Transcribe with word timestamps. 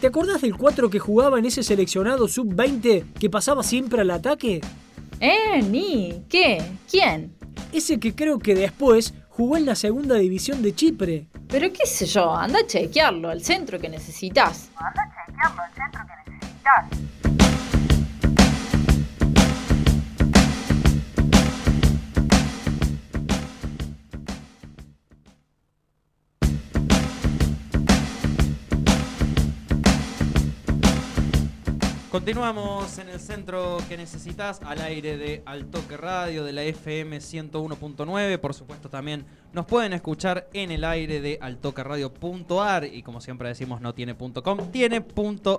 ¿Te 0.00 0.06
acordás 0.06 0.40
del 0.40 0.56
4 0.56 0.88
que 0.88 0.98
jugaba 0.98 1.38
en 1.38 1.44
ese 1.44 1.62
seleccionado 1.62 2.26
sub-20 2.26 3.12
que 3.18 3.28
pasaba 3.28 3.62
siempre 3.62 4.00
al 4.00 4.10
ataque? 4.10 4.62
¿Eh? 5.20 5.60
¿Ni? 5.62 6.24
¿Qué? 6.26 6.62
¿Quién? 6.90 7.36
Ese 7.70 8.00
que 8.00 8.14
creo 8.14 8.38
que 8.38 8.54
después 8.54 9.12
jugó 9.28 9.58
en 9.58 9.66
la 9.66 9.74
segunda 9.74 10.14
división 10.14 10.62
de 10.62 10.74
Chipre. 10.74 11.26
Pero 11.48 11.70
qué 11.70 11.84
sé 11.84 12.06
yo, 12.06 12.34
anda 12.34 12.60
a 12.60 12.66
chequearlo, 12.66 13.28
al 13.28 13.44
centro 13.44 13.78
que 13.78 13.90
necesitas. 13.90 14.70
Anda 14.74 15.02
a 15.02 15.26
chequearlo, 15.26 15.62
al 15.62 15.74
centro 15.74 16.00
que 16.06 16.32
necesitas. 16.32 17.19
Continuamos 32.10 32.98
en 32.98 33.08
el 33.08 33.20
centro 33.20 33.78
que 33.88 33.96
necesitas, 33.96 34.60
al 34.64 34.80
aire 34.80 35.16
de 35.16 35.44
Altoque 35.46 35.96
Radio, 35.96 36.42
de 36.42 36.52
la 36.52 36.64
FM 36.64 37.18
101.9. 37.18 38.38
Por 38.38 38.52
supuesto, 38.52 38.88
también 38.88 39.24
nos 39.52 39.64
pueden 39.64 39.92
escuchar 39.92 40.48
en 40.52 40.72
el 40.72 40.82
aire 40.82 41.20
de 41.20 41.38
altoqueradio.ar. 41.40 42.84
Y 42.86 43.04
como 43.04 43.20
siempre 43.20 43.46
decimos, 43.46 43.80
no 43.80 43.94
tiene 43.94 44.16
.com, 44.16 44.72
tiene 44.72 45.04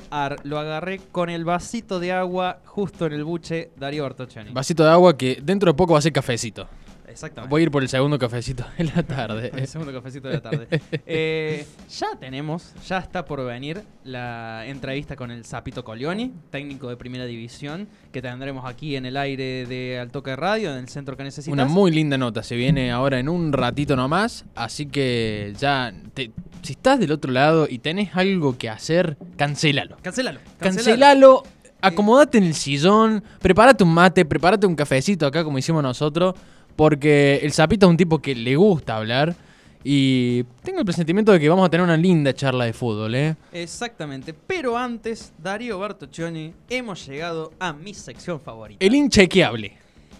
.ar. 0.09 0.35
Lo 0.43 0.59
agarré 0.59 0.99
con 0.99 1.29
el 1.29 1.45
vasito 1.45 2.01
de 2.01 2.11
agua 2.11 2.59
justo 2.65 3.05
en 3.05 3.13
el 3.13 3.23
buche 3.23 3.71
Darío 3.77 4.03
Bartocciani. 4.03 4.51
Vasito 4.51 4.83
de 4.83 4.89
agua 4.89 5.15
que 5.15 5.39
dentro 5.41 5.71
de 5.71 5.77
poco 5.77 5.93
va 5.93 5.99
a 5.99 6.01
ser 6.01 6.11
cafecito. 6.11 6.67
Exactamente. 7.11 7.49
Voy 7.49 7.61
a 7.61 7.63
ir 7.63 7.71
por 7.71 7.83
el 7.83 7.89
segundo 7.89 8.17
cafecito 8.17 8.65
de 8.77 8.85
la 8.85 9.03
tarde. 9.03 9.51
El 9.55 9.67
segundo 9.67 9.93
cafecito 9.93 10.27
de 10.27 10.33
la 10.35 10.41
tarde. 10.41 10.67
Eh, 11.05 11.65
ya 11.89 12.07
tenemos, 12.19 12.73
ya 12.87 12.97
está 12.99 13.25
por 13.25 13.43
venir 13.45 13.81
la 14.03 14.65
entrevista 14.65 15.15
con 15.15 15.29
el 15.31 15.43
Zapito 15.45 15.83
Colioni, 15.83 16.31
técnico 16.49 16.89
de 16.89 16.95
primera 16.97 17.25
división, 17.25 17.87
que 18.11 18.21
tendremos 18.21 18.65
aquí 18.69 18.95
en 18.95 19.05
el 19.05 19.17
aire 19.17 19.65
de 19.65 19.99
Altoque 19.99 20.35
Radio, 20.35 20.71
en 20.71 20.77
el 20.79 20.89
centro 20.89 21.17
que 21.17 21.23
necesitas. 21.23 21.51
Una 21.51 21.65
muy 21.65 21.91
linda 21.91 22.17
nota, 22.17 22.43
se 22.43 22.55
viene 22.55 22.91
ahora 22.91 23.19
en 23.19 23.29
un 23.29 23.51
ratito 23.51 23.95
nomás, 23.95 24.45
así 24.55 24.85
que 24.85 25.53
ya, 25.59 25.93
te- 26.13 26.31
si 26.61 26.73
estás 26.73 26.99
del 26.99 27.11
otro 27.11 27.31
lado 27.31 27.67
y 27.69 27.79
tenés 27.79 28.15
algo 28.15 28.57
que 28.57 28.69
hacer, 28.69 29.17
cancélalo. 29.37 29.97
Cancelalo. 30.01 30.39
Cancelalo, 30.59 31.43
acomodate 31.81 32.37
en 32.37 32.45
el 32.45 32.53
sillón, 32.53 33.23
prepárate 33.41 33.83
un 33.83 33.93
mate, 33.93 34.23
prepárate 34.25 34.65
un 34.67 34.75
cafecito 34.75 35.25
acá 35.25 35.43
como 35.43 35.57
hicimos 35.57 35.83
nosotros, 35.83 36.35
porque 36.75 37.39
el 37.43 37.51
sapito 37.51 37.85
es 37.85 37.89
un 37.89 37.97
tipo 37.97 38.19
que 38.19 38.35
le 38.35 38.55
gusta 38.55 38.97
hablar 38.97 39.35
y 39.83 40.43
tengo 40.63 40.79
el 40.79 40.85
presentimiento 40.85 41.31
de 41.31 41.39
que 41.39 41.49
vamos 41.49 41.65
a 41.65 41.69
tener 41.69 41.83
una 41.83 41.97
linda 41.97 42.33
charla 42.33 42.65
de 42.65 42.73
fútbol, 42.73 43.15
¿eh? 43.15 43.35
Exactamente. 43.51 44.33
Pero 44.33 44.77
antes, 44.77 45.33
Darío 45.41 45.79
Bartoccioni, 45.79 46.53
hemos 46.69 47.05
llegado 47.07 47.51
a 47.59 47.73
mi 47.73 47.93
sección 47.93 48.39
favorita. 48.39 48.85
El 48.85 48.93
inchequeable. 48.93 49.73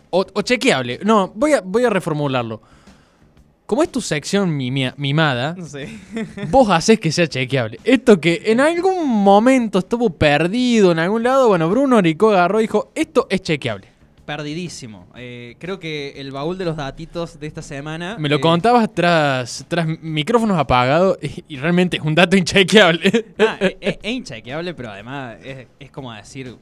O, 0.09 0.25
o 0.33 0.41
chequeable. 0.41 0.99
No, 1.03 1.31
voy 1.35 1.53
a, 1.53 1.61
voy 1.61 1.83
a 1.85 1.89
reformularlo. 1.89 2.59
Como 3.67 3.83
es 3.83 3.89
tu 3.91 4.02
sección 4.02 4.49
mimia- 4.49 4.94
mimada, 4.97 5.55
sé. 5.66 5.88
vos 6.49 6.69
haces 6.69 6.99
que 6.99 7.09
sea 7.11 7.27
chequeable. 7.27 7.79
Esto 7.85 8.19
que 8.19 8.41
en 8.47 8.59
algún 8.59 9.07
momento 9.07 9.79
estuvo 9.79 10.09
perdido 10.09 10.91
en 10.91 10.99
algún 10.99 11.23
lado, 11.23 11.47
bueno, 11.47 11.69
Bruno 11.69 12.02
Rico 12.02 12.31
agarró 12.31 12.59
y 12.59 12.63
dijo, 12.63 12.91
esto 12.95 13.27
es 13.29 13.41
chequeable. 13.44 13.88
Perdidísimo. 14.38 15.08
Eh, 15.16 15.56
creo 15.60 15.78
que 15.80 16.14
el 16.16 16.32
baúl 16.32 16.58
de 16.58 16.64
los 16.66 16.78
datitos 16.78 17.38
de 17.40 17.48
esta 17.48 17.62
semana. 17.62 18.16
Me 18.18 18.30
lo 18.30 18.38
eh, 18.38 18.42
contabas 18.42 18.94
tras, 18.94 19.66
tras 19.68 19.86
micrófonos 20.02 20.58
apagados 20.58 21.18
y, 21.22 21.44
y 21.50 21.58
realmente 21.58 21.98
es 21.98 22.04
un 22.04 22.16
dato 22.16 22.38
inchequeable. 22.38 23.26
ah, 23.40 23.58
es, 23.59 23.76
es- 23.82 23.98
es 24.02 24.12
inchequeable, 24.12 24.74
pero 24.74 24.90
además 24.91 25.38
es, 25.44 25.68
es 25.80 25.91
como 25.91 26.14
decir. 26.14 26.56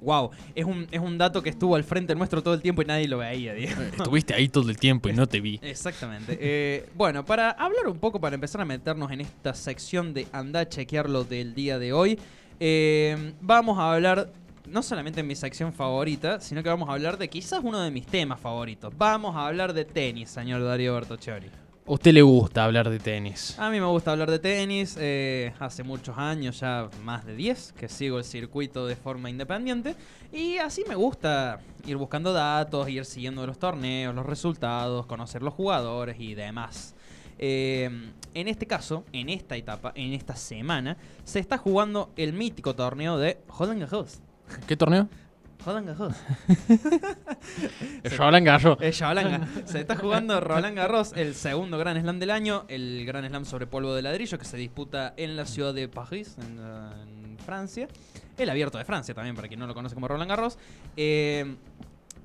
Wow, 0.00 0.30
es 0.54 0.64
un, 0.64 0.86
es 0.92 1.00
un 1.00 1.16
dato 1.18 1.42
que 1.42 1.48
estuvo 1.50 1.74
al 1.74 1.82
frente 1.82 2.14
nuestro 2.14 2.42
todo 2.42 2.54
el 2.54 2.60
tiempo 2.60 2.82
y 2.82 2.84
nadie 2.84 3.08
lo 3.08 3.18
veía, 3.18 3.54
digamos. 3.54 3.86
Estuviste 3.86 4.34
ahí 4.34 4.48
todo 4.48 4.68
el 4.70 4.76
tiempo 4.76 5.08
y 5.08 5.12
no 5.14 5.26
te 5.26 5.40
vi. 5.40 5.58
Exactamente. 5.62 6.36
Eh, 6.40 6.86
bueno, 6.94 7.24
para 7.24 7.50
hablar 7.50 7.88
un 7.88 7.98
poco, 7.98 8.20
para 8.20 8.34
empezar 8.34 8.60
a 8.60 8.64
meternos 8.66 9.10
en 9.10 9.22
esta 9.22 9.52
sección 9.54 10.12
de 10.14 10.28
anda 10.32 10.60
a 10.60 10.68
chequearlo 10.68 11.24
del 11.24 11.54
día 11.54 11.78
de 11.80 11.92
hoy, 11.94 12.20
eh, 12.60 13.32
vamos 13.40 13.78
a 13.78 13.94
hablar 13.94 14.28
no 14.68 14.82
solamente 14.82 15.20
en 15.20 15.26
mi 15.26 15.36
sección 15.36 15.72
favorita, 15.72 16.40
sino 16.40 16.62
que 16.62 16.68
vamos 16.68 16.88
a 16.88 16.92
hablar 16.92 17.18
de 17.18 17.28
quizás 17.28 17.60
uno 17.62 17.80
de 17.80 17.90
mis 17.90 18.06
temas 18.06 18.40
favoritos. 18.40 18.92
Vamos 18.96 19.34
a 19.36 19.46
hablar 19.46 19.72
de 19.72 19.84
tenis, 19.84 20.30
señor 20.30 20.62
Darío 20.62 20.94
Bertoccioni. 20.94 21.46
¿A 21.88 21.92
usted 21.92 22.12
le 22.12 22.22
gusta 22.22 22.64
hablar 22.64 22.90
de 22.90 22.98
tenis? 22.98 23.56
A 23.60 23.70
mí 23.70 23.78
me 23.78 23.86
gusta 23.86 24.10
hablar 24.10 24.28
de 24.28 24.40
tenis, 24.40 24.96
eh, 24.98 25.54
hace 25.60 25.84
muchos 25.84 26.18
años, 26.18 26.58
ya 26.58 26.88
más 27.04 27.24
de 27.24 27.36
10, 27.36 27.74
que 27.74 27.88
sigo 27.88 28.18
el 28.18 28.24
circuito 28.24 28.88
de 28.88 28.96
forma 28.96 29.30
independiente. 29.30 29.94
Y 30.32 30.56
así 30.58 30.82
me 30.88 30.96
gusta 30.96 31.60
ir 31.86 31.96
buscando 31.96 32.32
datos, 32.32 32.88
ir 32.88 33.04
siguiendo 33.04 33.46
los 33.46 33.60
torneos, 33.60 34.12
los 34.16 34.26
resultados, 34.26 35.06
conocer 35.06 35.42
los 35.42 35.54
jugadores 35.54 36.16
y 36.18 36.34
demás. 36.34 36.96
Eh, 37.38 37.88
en 38.34 38.48
este 38.48 38.66
caso, 38.66 39.04
en 39.12 39.28
esta 39.28 39.56
etapa, 39.56 39.92
en 39.94 40.12
esta 40.12 40.34
semana, 40.34 40.96
se 41.22 41.38
está 41.38 41.56
jugando 41.56 42.10
el 42.16 42.32
mítico 42.32 42.74
torneo 42.74 43.16
de 43.16 43.38
Roland 43.58 43.80
Garros. 43.80 44.18
¿Qué 44.66 44.76
torneo? 44.76 45.08
Roland 45.66 45.88
Garros. 45.88 46.14
El 48.04 48.16
Roland 48.16 48.46
Garros. 48.46 48.78
El 48.80 48.94
Roland 48.96 49.66
Se 49.66 49.80
está 49.80 49.96
jugando 49.96 50.40
Roland 50.40 50.76
Garros, 50.76 51.12
el 51.16 51.34
segundo 51.34 51.76
Gran 51.76 52.00
Slam 52.00 52.20
del 52.20 52.30
año, 52.30 52.64
el 52.68 53.04
Gran 53.04 53.26
Slam 53.26 53.44
sobre 53.44 53.66
polvo 53.66 53.92
de 53.94 54.02
ladrillo 54.02 54.38
que 54.38 54.44
se 54.44 54.56
disputa 54.56 55.14
en 55.16 55.36
la 55.36 55.44
ciudad 55.44 55.74
de 55.74 55.88
París, 55.88 56.36
en, 56.38 56.60
en 56.60 57.38
Francia. 57.38 57.88
El 58.38 58.48
abierto 58.48 58.78
de 58.78 58.84
Francia 58.84 59.12
también, 59.12 59.34
para 59.34 59.48
quien 59.48 59.58
no 59.58 59.66
lo 59.66 59.74
conoce 59.74 59.94
como 59.94 60.06
Roland 60.06 60.30
Garros. 60.30 60.56
Eh, 60.96 61.56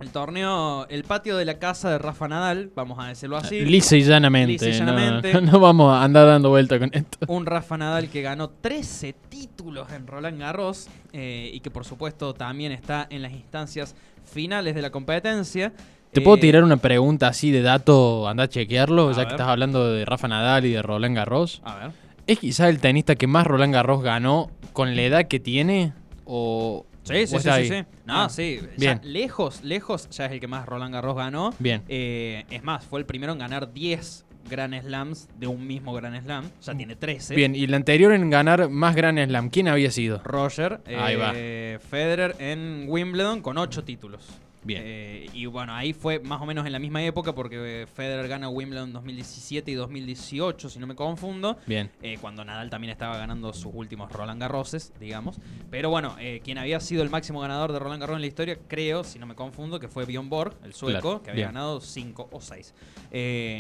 el 0.02 0.10
torneo, 0.10 0.88
el 0.90 1.04
patio 1.04 1.38
de 1.38 1.46
la 1.46 1.60
casa 1.60 1.90
de 1.92 1.98
Rafa 1.98 2.28
Nadal, 2.28 2.72
vamos 2.76 2.98
a 3.00 3.08
decirlo 3.08 3.38
así. 3.38 3.64
Lisa 3.66 3.96
y 3.96 4.02
llanamente. 4.04 4.52
Lisa 4.66 4.70
y 4.70 4.80
no- 4.86 4.92
llanamente. 4.94 5.42
No, 5.42 5.60
vamos 5.60 5.94
a 5.94 6.04
andar 6.04 6.28
dando 6.28 6.50
vuelta 6.50 6.78
con 6.80 6.90
esto. 6.94 7.18
Un 7.28 7.46
Rafa 7.46 7.78
Nadal 7.78 8.10
que 8.10 8.22
ganó 8.22 8.50
13 8.50 9.14
títulos 9.30 9.92
en 9.92 10.08
Roland 10.08 10.40
Garros 10.40 10.88
eh, 11.14 11.50
y 11.54 11.60
que 11.60 11.70
por 11.72 11.86
supuesto 11.86 12.34
también 12.34 12.72
está 12.72 13.08
en 13.10 13.22
las 13.22 13.32
instancias 13.32 13.96
finales 14.26 14.76
de 14.76 14.82
la 14.82 14.90
competencia. 14.90 15.74
¿Te 16.12 16.20
puedo 16.22 16.38
Eh, 16.38 16.42
tirar 16.42 16.64
una 16.64 16.78
pregunta 16.78 17.28
así 17.28 17.52
de 17.52 17.62
dato? 17.62 18.28
Anda 18.28 18.44
a 18.44 18.48
chequearlo, 18.50 19.10
A 19.10 19.12
ya 19.14 19.18
ver. 19.20 19.28
que 19.28 19.34
estás 19.36 19.48
hablando 19.48 19.92
de 19.94 20.04
Rafa 20.06 20.28
Nadal 20.28 20.66
y 20.66 20.72
de 20.72 20.82
Roland 20.82 21.16
Garros. 21.16 21.62
A 21.64 21.76
ver. 21.76 21.92
¿Es 22.28 22.40
quizás 22.40 22.70
el 22.70 22.80
tenista 22.80 23.16
que 23.16 23.28
más 23.28 23.48
Roland 23.48 23.74
Garros 23.74 24.04
ganó 24.04 24.52
con 24.74 24.96
la 24.96 25.02
edad 25.04 25.28
que 25.28 25.40
tiene? 25.40 25.94
¿O 26.26 26.86
Sí, 27.04 27.26
sí, 27.28 27.40
sí. 27.40 27.84
No, 28.06 28.24
Ah, 28.24 28.30
sí. 28.30 28.60
ya 28.78 28.96
Bien. 28.96 29.02
lejos, 29.04 29.64
lejos, 29.64 30.08
ya 30.10 30.26
es 30.28 30.32
el 30.34 30.40
que 30.40 30.48
más 30.48 30.66
Roland 30.66 30.94
Garros 30.94 31.16
ganó. 31.16 31.54
Bien. 31.60 31.82
Eh, 31.88 32.46
es 32.50 32.64
más, 32.64 32.86
fue 32.86 33.00
el 33.00 33.06
primero 33.06 33.34
en 33.34 33.40
ganar 33.40 33.74
10 33.74 34.26
Grand 34.50 34.80
Slams 34.82 35.28
de 35.40 35.48
un 35.48 35.66
mismo 35.66 35.94
Grand 35.94 36.22
Slam. 36.24 36.50
Ya 36.62 36.76
tiene 36.76 36.96
13. 36.96 37.36
Bien, 37.36 37.56
y 37.56 37.64
el 37.64 37.74
anterior 37.74 38.12
en 38.14 38.30
ganar 38.30 38.70
más 38.70 38.96
Grand 38.96 39.18
Slam, 39.24 39.50
¿quién 39.50 39.68
había 39.68 39.92
sido? 39.92 40.22
Roger, 40.24 40.82
Ahí 40.86 41.16
va. 41.16 41.32
eh, 41.36 41.80
Federer 41.90 42.36
en 42.40 42.86
Wimbledon 42.88 43.42
con 43.42 43.58
8 43.58 43.84
títulos. 43.84 44.28
Bien. 44.64 44.82
Eh, 44.86 45.30
y 45.34 45.46
bueno, 45.48 45.74
ahí 45.74 45.92
fue 45.94 46.20
más 46.20 46.40
o 46.42 46.46
menos 46.46 46.66
en 46.68 46.72
la 46.72 46.78
misma 46.80 47.04
época 47.04 47.34
porque 47.34 47.82
eh, 47.84 47.88
Federer 47.88 48.28
gana 48.28 48.48
Wimbledon 48.50 48.94
2017 48.94 49.72
y 49.72 49.74
2018, 49.74 50.70
si 50.70 50.78
no 50.80 50.86
me 50.88 50.96
confundo. 50.96 51.58
Bien. 51.66 51.90
eh, 52.02 52.18
cuando 52.22 52.46
Nadal 52.46 52.70
también 52.70 52.92
estaba 52.92 53.18
ganando 53.18 53.54
sus 53.54 53.72
últimos 53.74 54.12
Roland 54.12 54.40
Garroses, 54.40 54.94
digamos. 55.00 55.38
Pero 55.72 55.90
bueno, 55.90 56.16
eh, 56.20 56.42
quien 56.44 56.58
había 56.60 56.80
sido 56.80 57.02
el 57.04 57.10
máximo 57.10 57.40
ganador 57.40 57.72
de 57.74 57.80
Roland 57.80 58.02
Garros 58.02 58.16
en 58.18 58.22
la 58.22 58.28
historia, 58.28 58.58
creo, 58.68 59.04
si 59.04 59.18
no 59.18 59.26
me 59.26 59.36
confundo, 59.36 59.80
que 59.80 59.88
fue 59.88 60.06
Bjorn 60.06 60.30
Borg, 60.30 60.56
el 60.64 60.74
sueco, 60.74 61.00
Claro, 61.02 61.24
que 61.24 61.32
había 61.32 61.46
bien. 61.46 61.54
ganado 61.56 61.82
5 61.82 62.30
o 62.32 62.40
6. 62.42 62.74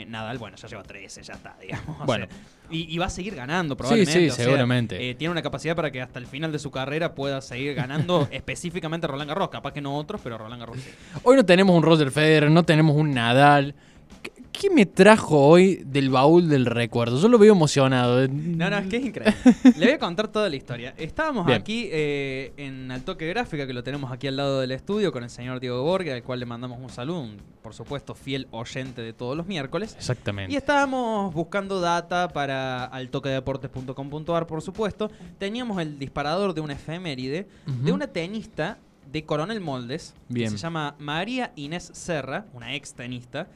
Nadal, 0.08 0.38
bueno, 0.38 0.58
ya 0.58 0.68
lleva 0.68 0.84
13, 0.84 1.24
ya 1.24 1.34
está, 1.34 1.58
digamos. 1.62 2.00
o 2.02 2.06
Bueno. 2.06 2.28
sea, 2.28 2.38
y, 2.72 2.94
y 2.94 2.98
va 2.98 3.06
a 3.06 3.10
seguir 3.10 3.36
ganando 3.36 3.76
probablemente. 3.78 4.20
sí, 4.20 4.30
o 4.30 4.34
sea, 4.34 4.46
seguramente. 4.46 5.10
eh, 5.10 5.16
tiene 5.16 5.32
una 5.32 5.42
capacidad 5.42 5.76
para 5.76 5.92
que 5.92 6.02
hasta 6.02 6.20
el 6.20 6.28
final 6.28 6.52
de 6.52 6.60
su 6.60 6.72
carrera 6.72 7.14
pueda 7.16 7.42
seguir 7.42 7.74
ganando 7.76 8.28
específicamente 8.32 9.08
Roland 9.08 9.30
Garros. 9.30 9.50
Capaz 9.50 9.74
que 9.74 9.82
no 9.82 9.96
otros, 9.96 10.22
pero 10.24 10.38
Roland 10.38 10.60
Garros 10.60 10.78
sí. 10.80 10.90
Hoy 11.24 11.36
no 11.36 11.46
tenemos 11.46 11.76
un 11.76 11.84
Roger 11.84 12.12
Federer, 12.12 12.50
no 12.52 12.64
tenemos 12.64 12.96
un 12.96 13.12
Nadal. 13.14 13.76
¿Qué, 14.52 14.70
me 14.70 14.86
trajo 14.86 15.40
hoy 15.40 15.84
del 15.86 16.10
baúl 16.10 16.50
del 16.50 16.66
recuerdo? 16.66 17.20
Yo 17.20 17.28
lo 17.28 17.38
veo 17.38 17.54
emocionado. 17.54 18.28
No, 18.28 18.70
no, 18.70 18.78
es 18.78 18.88
que 18.88 18.98
es 18.98 19.06
increíble. 19.06 19.36
Le 19.78 19.86
voy 19.86 19.96
a 19.96 20.00
contar 20.00 20.28
toda 20.28 20.50
la 20.50 20.56
historia. 20.56 20.94
Estábamos 20.98 21.46
Bien. 21.46 21.60
aquí 21.60 21.90
eh, 21.92 22.54
en 22.58 22.92
Altoque 22.92 23.28
Gráfica, 23.28 23.66
que 23.66 23.74
lo 23.74 23.84
tenemos 23.84 24.12
aquí 24.12 24.28
al 24.28 24.38
lado 24.38 24.60
del 24.60 24.72
estudio, 24.72 25.12
con 25.12 25.24
el 25.24 25.30
señor 25.30 25.60
Diego 25.60 25.84
Borges, 25.84 26.14
al 26.14 26.24
cual 26.24 26.40
le 26.40 26.46
mandamos 26.46 26.80
un 26.80 26.90
saludo, 26.90 27.22
un, 27.22 27.38
por 27.62 27.74
supuesto, 27.74 28.14
fiel 28.14 28.48
oyente 28.52 29.02
de 29.02 29.14
todos 29.14 29.36
los 29.36 29.48
miércoles. 29.48 29.96
Exactamente. 29.98 30.54
Y 30.54 30.58
estábamos 30.58 31.34
buscando 31.34 31.80
data 31.80 32.28
para 32.28 32.86
altoquedeportes.com.ar, 32.86 34.48
por 34.48 34.62
supuesto. 34.62 35.12
Teníamos 35.38 35.82
el 35.82 35.98
disparador 35.98 36.54
de 36.54 36.62
una 36.62 36.74
efeméride 36.74 37.48
de 37.66 37.92
una 37.92 38.08
tenista 38.08 38.78
de 39.12 39.26
Coronel 39.26 39.60
Moldes, 39.60 40.14
Bien. 40.30 40.50
que 40.50 40.58
se 40.58 40.62
llama 40.62 40.96
María 41.00 41.52
Inés 41.56 41.90
Serra, 41.94 42.46
una 42.54 42.76
ex 42.76 42.94
tenista, 42.94 43.48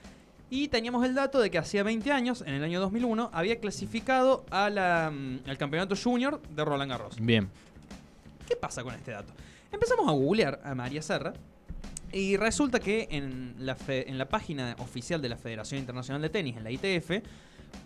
Y 0.49 0.67
teníamos 0.67 1.03
el 1.05 1.15
dato 1.15 1.39
de 1.39 1.49
que 1.49 1.57
hacía 1.57 1.83
20 1.83 2.11
años, 2.11 2.41
en 2.45 2.53
el 2.53 2.63
año 2.63 2.79
2001, 2.79 3.29
había 3.33 3.59
clasificado 3.59 4.45
a 4.51 4.69
la, 4.69 5.11
mm, 5.11 5.39
al 5.49 5.57
campeonato 5.57 5.95
junior 5.95 6.41
de 6.49 6.63
Roland 6.65 6.91
Garros. 6.91 7.15
Bien. 7.19 7.49
¿Qué 8.47 8.55
pasa 8.55 8.83
con 8.83 8.93
este 8.93 9.11
dato? 9.11 9.33
Empezamos 9.71 10.07
a 10.07 10.11
googlear 10.11 10.61
a 10.63 10.75
María 10.75 11.01
Serra 11.01 11.33
y 12.11 12.37
resulta 12.37 12.79
que 12.79 13.07
en 13.09 13.55
la, 13.57 13.75
fe- 13.75 14.07
en 14.09 14.17
la 14.19 14.29
página 14.29 14.75
oficial 14.79 15.21
de 15.21 15.29
la 15.29 15.37
Federación 15.37 15.79
Internacional 15.79 16.21
de 16.21 16.29
Tenis, 16.29 16.55
en 16.57 16.63
la 16.63 16.71
ITF, 16.71 17.23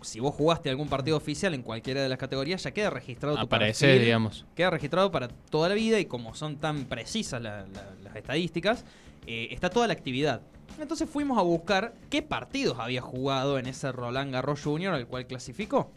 si 0.02 0.20
vos 0.20 0.34
jugaste 0.34 0.68
algún 0.70 0.88
partido 0.88 1.16
oficial 1.16 1.54
en 1.54 1.62
cualquiera 1.62 2.02
de 2.02 2.08
las 2.10 2.18
categorías, 2.18 2.62
ya 2.62 2.70
queda 2.72 2.90
registrado 2.90 3.36
tu 3.36 3.40
Aparece, 3.42 3.86
perfil, 3.86 4.04
digamos. 4.04 4.44
Queda 4.54 4.70
registrado 4.70 5.10
para 5.10 5.28
toda 5.28 5.68
la 5.70 5.74
vida 5.74 5.98
y 5.98 6.04
como 6.04 6.34
son 6.34 6.56
tan 6.58 6.84
precisas 6.84 7.40
la- 7.40 7.62
la- 7.66 7.94
las 8.04 8.14
estadísticas, 8.14 8.84
eh, 9.26 9.48
está 9.50 9.70
toda 9.70 9.86
la 9.86 9.94
actividad. 9.94 10.42
Entonces 10.78 11.08
fuimos 11.08 11.38
a 11.38 11.42
buscar 11.42 11.94
qué 12.08 12.22
partidos 12.22 12.78
había 12.78 13.00
jugado 13.00 13.58
en 13.58 13.66
ese 13.66 13.92
Roland 13.92 14.32
Garros 14.32 14.62
Junior 14.62 14.94
al 14.94 15.06
cual 15.06 15.26
clasificó. 15.26 15.92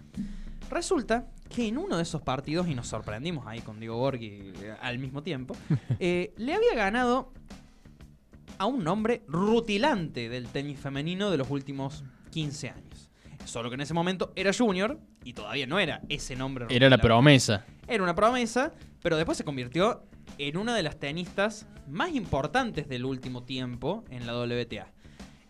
Resulta 0.70 1.28
que 1.54 1.68
en 1.68 1.78
uno 1.78 1.98
de 1.98 2.04
esos 2.04 2.22
partidos, 2.22 2.68
y 2.68 2.76
nos 2.76 2.88
sorprendimos 2.88 3.46
ahí 3.48 3.60
con 3.62 3.80
Diego 3.80 3.98
Borghi 3.98 4.54
eh, 4.62 4.76
al 4.82 4.98
mismo 5.00 5.22
tiempo, 5.24 5.56
eh, 6.00 6.34
le 6.38 6.54
había 6.54 6.74
ganado 6.76 7.32
a 8.58 8.66
un 8.66 8.84
nombre 8.84 9.24
rutilante 9.28 10.30
del 10.30 10.48
tenis 10.48 10.80
femenino 10.80 11.32
de 11.32 11.38
los 11.38 11.50
últimos 11.50 12.04
15 12.32 12.70
años. 12.70 13.10
Solo 13.46 13.70
que 13.70 13.76
en 13.76 13.82
ese 13.82 13.94
momento 13.94 14.32
era 14.36 14.52
junior 14.54 15.00
y 15.24 15.34
todavía 15.34 15.68
no 15.68 15.78
era 15.80 16.02
ese 16.10 16.36
nombre 16.36 16.66
Era 16.66 16.90
la 16.90 16.96
rutilante. 16.96 17.02
promesa. 17.08 17.66
Era 17.88 18.04
una 18.04 18.16
promesa, 18.16 18.72
pero 19.02 19.18
después 19.18 19.38
se 19.38 19.44
convirtió 19.44 20.04
en 20.38 20.58
una 20.58 20.76
de 20.76 20.84
las 20.84 20.98
tenistas 21.00 21.68
más 21.88 22.14
importantes 22.14 22.88
del 22.88 23.06
último 23.06 23.44
tiempo 23.44 24.04
en 24.10 24.26
la 24.26 24.34
WTA. 24.38 24.88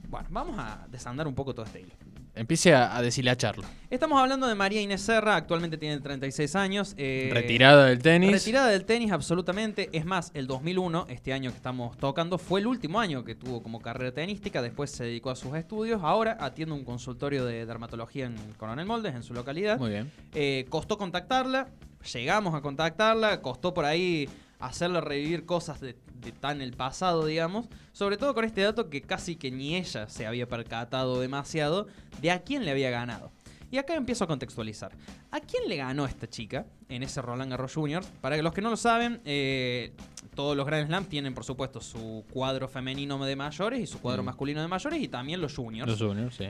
Bueno, 0.10 0.28
vamos 0.32 0.56
a 0.60 0.86
desandar 0.92 1.28
un 1.28 1.36
poco 1.36 1.54
todo 1.54 1.66
este 1.66 1.82
hilo. 1.82 1.94
Empiece 2.36 2.74
a, 2.74 2.98
a 2.98 3.02
deshilacharlo. 3.04 3.64
Estamos 3.92 4.20
hablando 4.20 4.48
de 4.48 4.56
María 4.56 4.82
Inés 4.82 5.02
Serra, 5.02 5.36
actualmente 5.36 5.78
tiene 5.78 6.00
36 6.00 6.56
años. 6.56 6.96
eh, 6.98 7.30
Retirada 7.32 7.86
del 7.86 8.00
tenis. 8.02 8.32
Retirada 8.32 8.70
del 8.70 8.86
tenis, 8.86 9.12
absolutamente. 9.12 9.90
Es 9.94 10.04
más, 10.04 10.32
el 10.34 10.48
2001, 10.48 11.06
este 11.10 11.32
año 11.32 11.52
que 11.52 11.58
estamos 11.58 11.96
tocando, 11.96 12.40
fue 12.40 12.60
el 12.60 12.66
último 12.66 13.00
año 13.00 13.24
que 13.24 13.36
tuvo 13.36 13.62
como 13.62 13.82
carrera 13.82 14.12
tenística. 14.12 14.64
Después 14.64 14.90
se 14.90 15.04
dedicó 15.04 15.30
a 15.30 15.36
sus 15.36 15.54
estudios. 15.56 16.02
Ahora 16.04 16.36
atiende 16.40 16.74
un 16.74 16.84
consultorio 16.84 17.46
de 17.46 17.68
dermatología 17.68 18.26
en 18.26 18.36
Coronel 18.58 18.88
Moldes, 18.88 19.14
en 19.14 19.22
su 19.22 19.36
localidad. 19.36 19.78
Muy 19.78 19.92
bien. 19.92 20.12
Eh, 20.34 20.66
costó 20.70 20.98
contactarla, 20.98 21.68
llegamos 22.12 22.56
a 22.56 22.62
contactarla, 22.62 23.42
costó 23.42 23.76
por 23.76 23.86
ahí 23.86 24.28
hacerle 24.68 25.02
revivir 25.02 25.46
cosas 25.46 25.80
de, 25.82 25.96
de 26.16 26.32
tan 26.32 26.62
el 26.62 26.74
pasado, 26.74 27.26
digamos. 27.26 27.68
Sobre 27.92 28.18
todo 28.18 28.34
con 28.34 28.46
este 28.46 28.62
dato 28.62 28.90
que 28.90 29.02
casi 29.02 29.36
que 29.36 29.52
ni 29.52 29.76
ella 29.76 30.08
se 30.10 30.26
había 30.26 30.48
percatado 30.48 31.20
demasiado 31.20 31.88
de 32.22 32.32
a 32.32 32.44
quién 32.44 32.66
le 32.66 32.72
había 32.72 32.90
ganado. 32.90 33.32
Y 33.72 33.78
acá 33.80 33.96
empiezo 33.96 34.24
a 34.24 34.28
contextualizar. 34.28 34.92
¿A 35.32 35.40
quién 35.40 35.68
le 35.68 35.78
ganó 35.78 36.06
esta 36.06 36.28
chica 36.30 36.68
en 36.90 37.02
ese 37.02 37.24
Roland 37.24 37.50
Garros 37.50 37.74
Juniors? 37.74 38.06
Para 38.22 38.38
los 38.40 38.54
que 38.54 38.62
no 38.62 38.70
lo 38.70 38.78
saben, 38.78 39.20
eh, 39.26 39.94
todos 40.36 40.56
los 40.56 40.64
Grand 40.68 40.86
Slam 40.88 41.06
tienen, 41.06 41.34
por 41.34 41.44
supuesto, 41.44 41.82
su 41.82 42.24
cuadro 42.32 42.68
femenino 42.68 43.18
de 43.26 43.36
mayores 43.36 43.80
y 43.80 43.88
su 43.88 44.00
cuadro 44.00 44.22
Mm. 44.22 44.26
masculino 44.28 44.62
de 44.62 44.68
mayores 44.68 45.02
y 45.02 45.08
también 45.08 45.42
los 45.42 45.56
juniors 45.56 45.90
Los 45.90 46.00
juniors, 46.00 46.36
sí. 46.36 46.46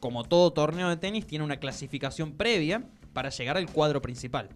como 0.00 0.24
todo 0.24 0.52
torneo 0.52 0.90
de 0.90 0.98
tenis, 0.98 1.26
tiene 1.26 1.46
una 1.46 1.56
clasificación 1.56 2.32
previa 2.32 2.84
para 3.12 3.30
llegar 3.30 3.56
al 3.56 3.70
cuadro 3.70 4.00
principal. 4.02 4.48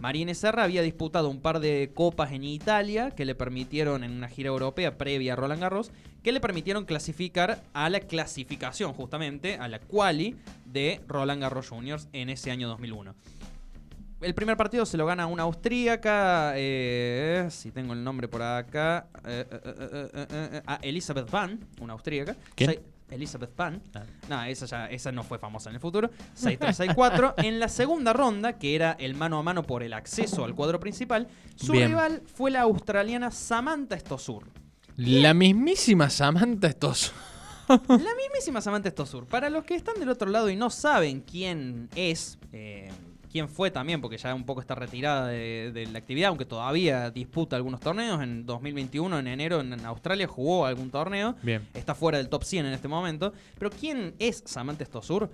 Marina 0.00 0.34
Serra 0.34 0.64
había 0.64 0.82
disputado 0.82 1.28
un 1.28 1.40
par 1.40 1.60
de 1.60 1.90
copas 1.94 2.32
en 2.32 2.44
Italia 2.44 3.10
que 3.10 3.24
le 3.24 3.34
permitieron, 3.34 4.04
en 4.04 4.12
una 4.12 4.28
gira 4.28 4.48
europea 4.48 4.98
previa 4.98 5.34
a 5.34 5.36
Roland 5.36 5.60
Garros, 5.60 5.92
que 6.22 6.32
le 6.32 6.40
permitieron 6.40 6.84
clasificar 6.84 7.62
a 7.72 7.88
la 7.88 8.00
clasificación, 8.00 8.92
justamente, 8.92 9.56
a 9.56 9.68
la 9.68 9.80
quali 9.80 10.36
de 10.64 11.00
Roland 11.06 11.42
Garros 11.42 11.68
Juniors 11.68 12.08
en 12.12 12.28
ese 12.30 12.50
año 12.50 12.68
2001. 12.68 13.14
El 14.20 14.34
primer 14.34 14.56
partido 14.58 14.84
se 14.84 14.98
lo 14.98 15.06
gana 15.06 15.26
una 15.26 15.44
austríaca, 15.44 16.52
eh, 16.56 17.46
si 17.50 17.70
tengo 17.70 17.94
el 17.94 18.04
nombre 18.04 18.28
por 18.28 18.42
acá, 18.42 19.06
eh, 19.24 19.46
eh, 19.50 20.62
a 20.66 20.74
Elizabeth 20.82 21.30
Van, 21.30 21.58
una 21.80 21.94
austríaca. 21.94 22.36
¿Quién? 22.54 22.80
Elizabeth. 23.10 23.50
Ah. 23.58 23.72
No, 24.28 24.42
esa, 24.44 24.66
ya, 24.66 24.86
esa 24.86 25.12
no 25.12 25.22
fue 25.22 25.38
famosa 25.38 25.70
en 25.70 25.76
el 25.76 25.80
futuro. 25.80 26.10
6-3-6-4. 26.38 27.34
en 27.44 27.60
la 27.60 27.68
segunda 27.68 28.12
ronda, 28.12 28.58
que 28.58 28.74
era 28.74 28.92
el 28.92 29.14
mano 29.14 29.38
a 29.38 29.42
mano 29.42 29.62
por 29.62 29.82
el 29.82 29.92
acceso 29.92 30.44
al 30.44 30.54
cuadro 30.54 30.80
principal, 30.80 31.28
su 31.56 31.72
Bien. 31.72 31.88
rival 31.88 32.22
fue 32.34 32.50
la 32.50 32.62
australiana 32.62 33.30
Samantha 33.30 33.98
Stosur. 33.98 34.48
La 34.96 35.34
mismísima 35.34 36.10
Samantha 36.10 36.68
Estos. 36.68 37.12
La 37.68 38.14
mismísima 38.16 38.60
Samantha 38.60 38.90
Stosur. 38.90 39.26
Para 39.26 39.48
los 39.48 39.64
que 39.64 39.74
están 39.74 39.98
del 39.98 40.08
otro 40.08 40.28
lado 40.28 40.50
y 40.50 40.56
no 40.56 40.70
saben 40.70 41.20
quién 41.20 41.88
es, 41.94 42.38
eh, 42.52 42.90
quién 43.30 43.48
fue 43.48 43.70
también, 43.70 44.00
porque 44.00 44.16
ya 44.18 44.34
un 44.34 44.44
poco 44.44 44.60
está 44.60 44.74
retirada 44.74 45.28
de, 45.28 45.70
de 45.72 45.86
la 45.86 45.98
actividad, 45.98 46.28
aunque 46.28 46.44
todavía 46.44 47.10
disputa 47.10 47.56
algunos 47.56 47.80
torneos. 47.80 48.20
En 48.22 48.44
2021, 48.46 49.18
en 49.18 49.26
enero, 49.28 49.60
en 49.60 49.72
Australia 49.86 50.26
jugó 50.26 50.66
algún 50.66 50.90
torneo. 50.90 51.36
Bien. 51.42 51.66
Está 51.74 51.94
fuera 51.94 52.18
del 52.18 52.28
top 52.28 52.44
100 52.44 52.66
en 52.66 52.72
este 52.72 52.88
momento. 52.88 53.32
Pero 53.58 53.70
¿quién 53.70 54.14
es 54.18 54.42
Samantha 54.46 54.84
Stosur? 54.84 55.30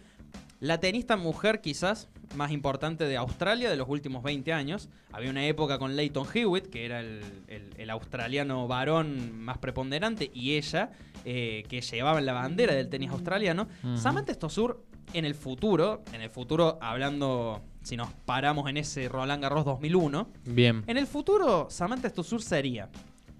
La 0.60 0.81
tenista 0.81 1.16
mujer 1.19 1.60
quizás 1.60 2.08
más 2.34 2.50
importante 2.50 3.04
de 3.04 3.16
Australia 3.19 3.69
de 3.69 3.76
los 3.76 3.88
últimos 3.90 4.22
20 4.22 4.52
años. 4.54 4.88
Había 5.12 5.31
una 5.31 5.44
época 5.46 5.78
con 5.78 5.96
Leighton 5.96 6.26
Hewitt, 6.32 6.69
que 6.69 6.87
era 6.87 7.00
el, 7.00 7.20
el- 7.49 7.70
el 7.76 7.90
australiano 7.90 8.66
varón 8.66 9.38
más 9.38 9.58
preponderante, 9.58 10.31
y 10.32 10.54
ella, 10.56 10.90
eh, 11.26 11.64
que 11.69 11.82
llevaba 11.82 12.20
la 12.22 12.32
bandera 12.32 12.75
del 12.75 12.88
tenis 12.88 13.10
australiano. 13.10 13.69
Ujú. 13.84 13.96
Samantha 13.99 14.32
Stosur, 14.32 14.82
en 15.12 15.25
el 15.26 15.34
futuro, 15.34 16.02
en 16.14 16.22
el 16.22 16.31
futuro 16.31 16.78
hablando, 16.81 17.62
si 17.86 17.96
nos 17.96 18.12
paramos 18.24 18.68
en 18.68 18.78
ese 18.78 19.08
Roland 19.08 19.40
Garros 19.40 19.64
2001, 19.64 20.28
Bien. 20.44 20.82
en 20.88 20.96
el 20.96 21.06
futuro, 21.06 21.68
Samantha 21.70 22.08
Stosur 22.08 22.42
sería 22.42 22.90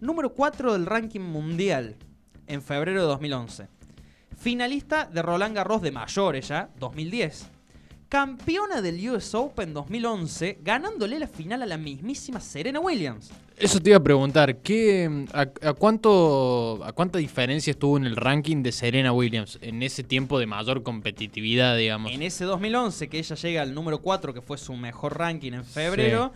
número 0.01 0.33
4 0.33 0.73
del 0.75 0.87
ranking 0.87 1.19
mundial 1.21 1.97
en 2.47 2.63
febrero 2.63 3.01
de 3.01 3.09
2011. 3.09 3.67
Finalista 4.39 5.07
de 5.07 5.21
Roland 5.21 5.57
Garros 5.57 5.83
de 5.83 5.91
mayores 5.91 6.47
ya, 6.47 6.71
2010. 6.79 7.49
Campeona 8.09 8.81
del 8.83 9.11
US 9.11 9.35
Open 9.35 9.75
2011, 9.75 10.61
ganándole 10.63 11.19
la 11.19 11.27
final 11.27 11.63
a 11.63 11.67
la 11.67 11.77
mismísima 11.77 12.39
Serena 12.39 12.79
Williams. 12.79 13.33
Eso 13.59 13.81
te 13.81 13.91
iba 13.91 13.97
a 13.97 14.03
preguntar, 14.03 14.57
¿qué, 14.59 15.27
a, 15.33 15.41
a 15.41 15.73
cuánto, 15.73 16.85
¿a 16.85 16.93
cuánta 16.93 17.19
diferencia 17.19 17.71
estuvo 17.71 17.97
en 17.97 18.05
el 18.05 18.15
ranking 18.15 18.63
de 18.63 18.71
Serena 18.71 19.13
Williams 19.13 19.59
en 19.63 19.83
ese 19.83 20.03
tiempo 20.03 20.39
de 20.39 20.45
mayor 20.45 20.83
competitividad, 20.83 21.75
digamos? 21.75 22.13
En 22.13 22.23
ese 22.23 22.45
2011, 22.45 23.09
que 23.09 23.19
ella 23.19 23.35
llega 23.35 23.63
al 23.63 23.75
número 23.75 24.03
4, 24.03 24.35
que 24.35 24.43
fue 24.43 24.59
su 24.59 24.75
mejor 24.75 25.19
ranking 25.19 25.53
en 25.53 25.65
febrero, 25.65 26.33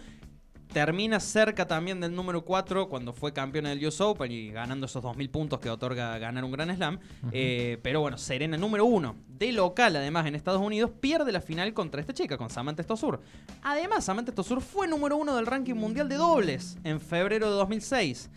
termina 0.72 1.20
cerca 1.20 1.66
también 1.66 2.00
del 2.00 2.14
número 2.14 2.44
4 2.44 2.88
cuando 2.88 3.12
fue 3.12 3.32
campeona 3.32 3.70
del 3.70 3.86
US 3.86 4.00
Open 4.00 4.30
y 4.30 4.50
ganando 4.50 4.86
esos 4.86 5.02
2.000 5.02 5.30
puntos 5.30 5.60
que 5.60 5.70
otorga 5.70 6.18
ganar 6.18 6.44
un 6.44 6.52
Gran 6.52 6.74
Slam. 6.74 6.98
Eh, 7.32 7.78
pero 7.82 8.00
bueno, 8.00 8.18
Serena 8.18 8.56
número 8.56 8.84
1, 8.84 9.16
de 9.28 9.52
local 9.52 9.96
además 9.96 10.26
en 10.26 10.34
Estados 10.34 10.60
Unidos, 10.60 10.90
pierde 11.00 11.32
la 11.32 11.40
final 11.40 11.72
contra 11.74 12.00
esta 12.00 12.14
chica, 12.14 12.36
con 12.38 12.50
Samantha 12.50 12.82
Stosur. 12.82 13.20
Además, 13.62 14.04
Samantha 14.04 14.32
Stosur 14.32 14.60
fue 14.60 14.86
número 14.86 15.16
1 15.16 15.36
del 15.36 15.46
ranking 15.46 15.74
mundial 15.74 16.08
de 16.08 16.16
dobles 16.16 16.78
en 16.84 17.00
febrero 17.00 17.50
de 17.50 17.56
2006. 17.56 18.30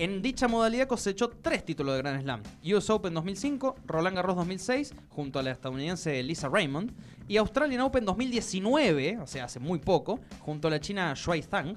En 0.00 0.22
dicha 0.22 0.48
modalidad 0.48 0.88
cosechó 0.88 1.28
tres 1.28 1.62
títulos 1.62 1.94
de 1.94 2.00
Grand 2.00 2.22
Slam. 2.22 2.42
US 2.74 2.88
Open 2.88 3.12
2005, 3.12 3.76
Roland 3.84 4.16
Garros 4.16 4.34
2006, 4.34 4.94
junto 5.10 5.38
a 5.38 5.42
la 5.42 5.50
estadounidense 5.50 6.22
Lisa 6.22 6.48
Raymond, 6.48 6.90
y 7.28 7.36
Australian 7.36 7.82
Open 7.82 8.06
2019, 8.06 9.18
o 9.18 9.26
sea, 9.26 9.44
hace 9.44 9.60
muy 9.60 9.78
poco, 9.78 10.18
junto 10.38 10.68
a 10.68 10.70
la 10.70 10.80
china 10.80 11.12
Shuai 11.14 11.42
Zhang. 11.42 11.76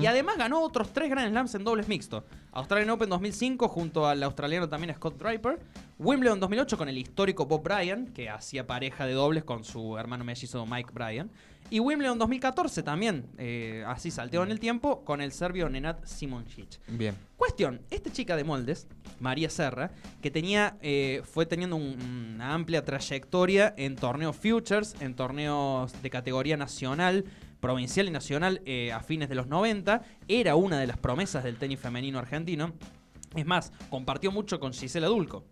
Y 0.00 0.06
además 0.06 0.36
ganó 0.36 0.60
otros 0.62 0.92
tres 0.92 1.08
Grand 1.08 1.30
Slams 1.30 1.54
en 1.54 1.62
dobles 1.62 1.86
mixto. 1.86 2.24
Australian 2.52 2.90
Open 2.90 3.08
2005 3.08 3.68
junto 3.68 4.06
al 4.08 4.22
australiano 4.24 4.68
también 4.68 4.92
Scott 4.94 5.16
Draper. 5.18 5.60
Wimbledon 5.98 6.40
2008 6.40 6.76
con 6.76 6.88
el 6.88 6.98
histórico 6.98 7.46
Bob 7.46 7.62
Bryan, 7.62 8.06
que 8.08 8.28
hacía 8.28 8.66
pareja 8.66 9.06
de 9.06 9.12
dobles 9.12 9.44
con 9.44 9.62
su 9.64 9.96
hermano 9.96 10.24
mellizo 10.24 10.66
Mike 10.66 10.90
Bryan. 10.92 11.30
Y 11.70 11.80
Wimbledon 11.80 12.18
2014 12.18 12.82
también, 12.82 13.26
eh, 13.36 13.84
así 13.86 14.10
salteó 14.10 14.42
en 14.42 14.50
el 14.50 14.58
tiempo, 14.58 15.04
con 15.04 15.20
el 15.20 15.32
serbio 15.32 15.68
Nenad 15.68 15.98
Simoncic. 16.04 16.80
Bien. 16.88 17.14
Cuestión, 17.36 17.82
esta 17.90 18.10
chica 18.10 18.36
de 18.36 18.42
moldes, 18.44 18.88
María 19.20 19.50
Serra, 19.50 19.90
que 20.22 20.30
tenía, 20.30 20.76
eh, 20.80 21.20
fue 21.30 21.44
teniendo 21.46 21.76
un- 21.76 22.32
una 22.36 22.54
amplia 22.54 22.84
trayectoria 22.84 23.74
en 23.76 23.96
torneos 23.96 24.34
futures, 24.34 24.96
en 25.00 25.14
torneos 25.14 25.92
de 26.02 26.08
categoría 26.10 26.56
nacional, 26.56 27.24
provincial 27.60 28.08
y 28.08 28.10
nacional 28.10 28.62
eh, 28.64 28.92
a 28.92 29.00
fines 29.00 29.28
de 29.28 29.34
los 29.34 29.46
90, 29.46 30.02
era 30.28 30.56
una 30.56 30.78
de 30.78 30.86
las 30.86 30.98
promesas 30.98 31.44
del 31.44 31.56
tenis 31.56 31.80
femenino 31.80 32.18
argentino. 32.18 32.72
Es 33.34 33.46
más, 33.46 33.72
compartió 33.90 34.32
mucho 34.32 34.58
con 34.60 34.72
Gisela 34.72 35.06
Dulco. 35.08 35.44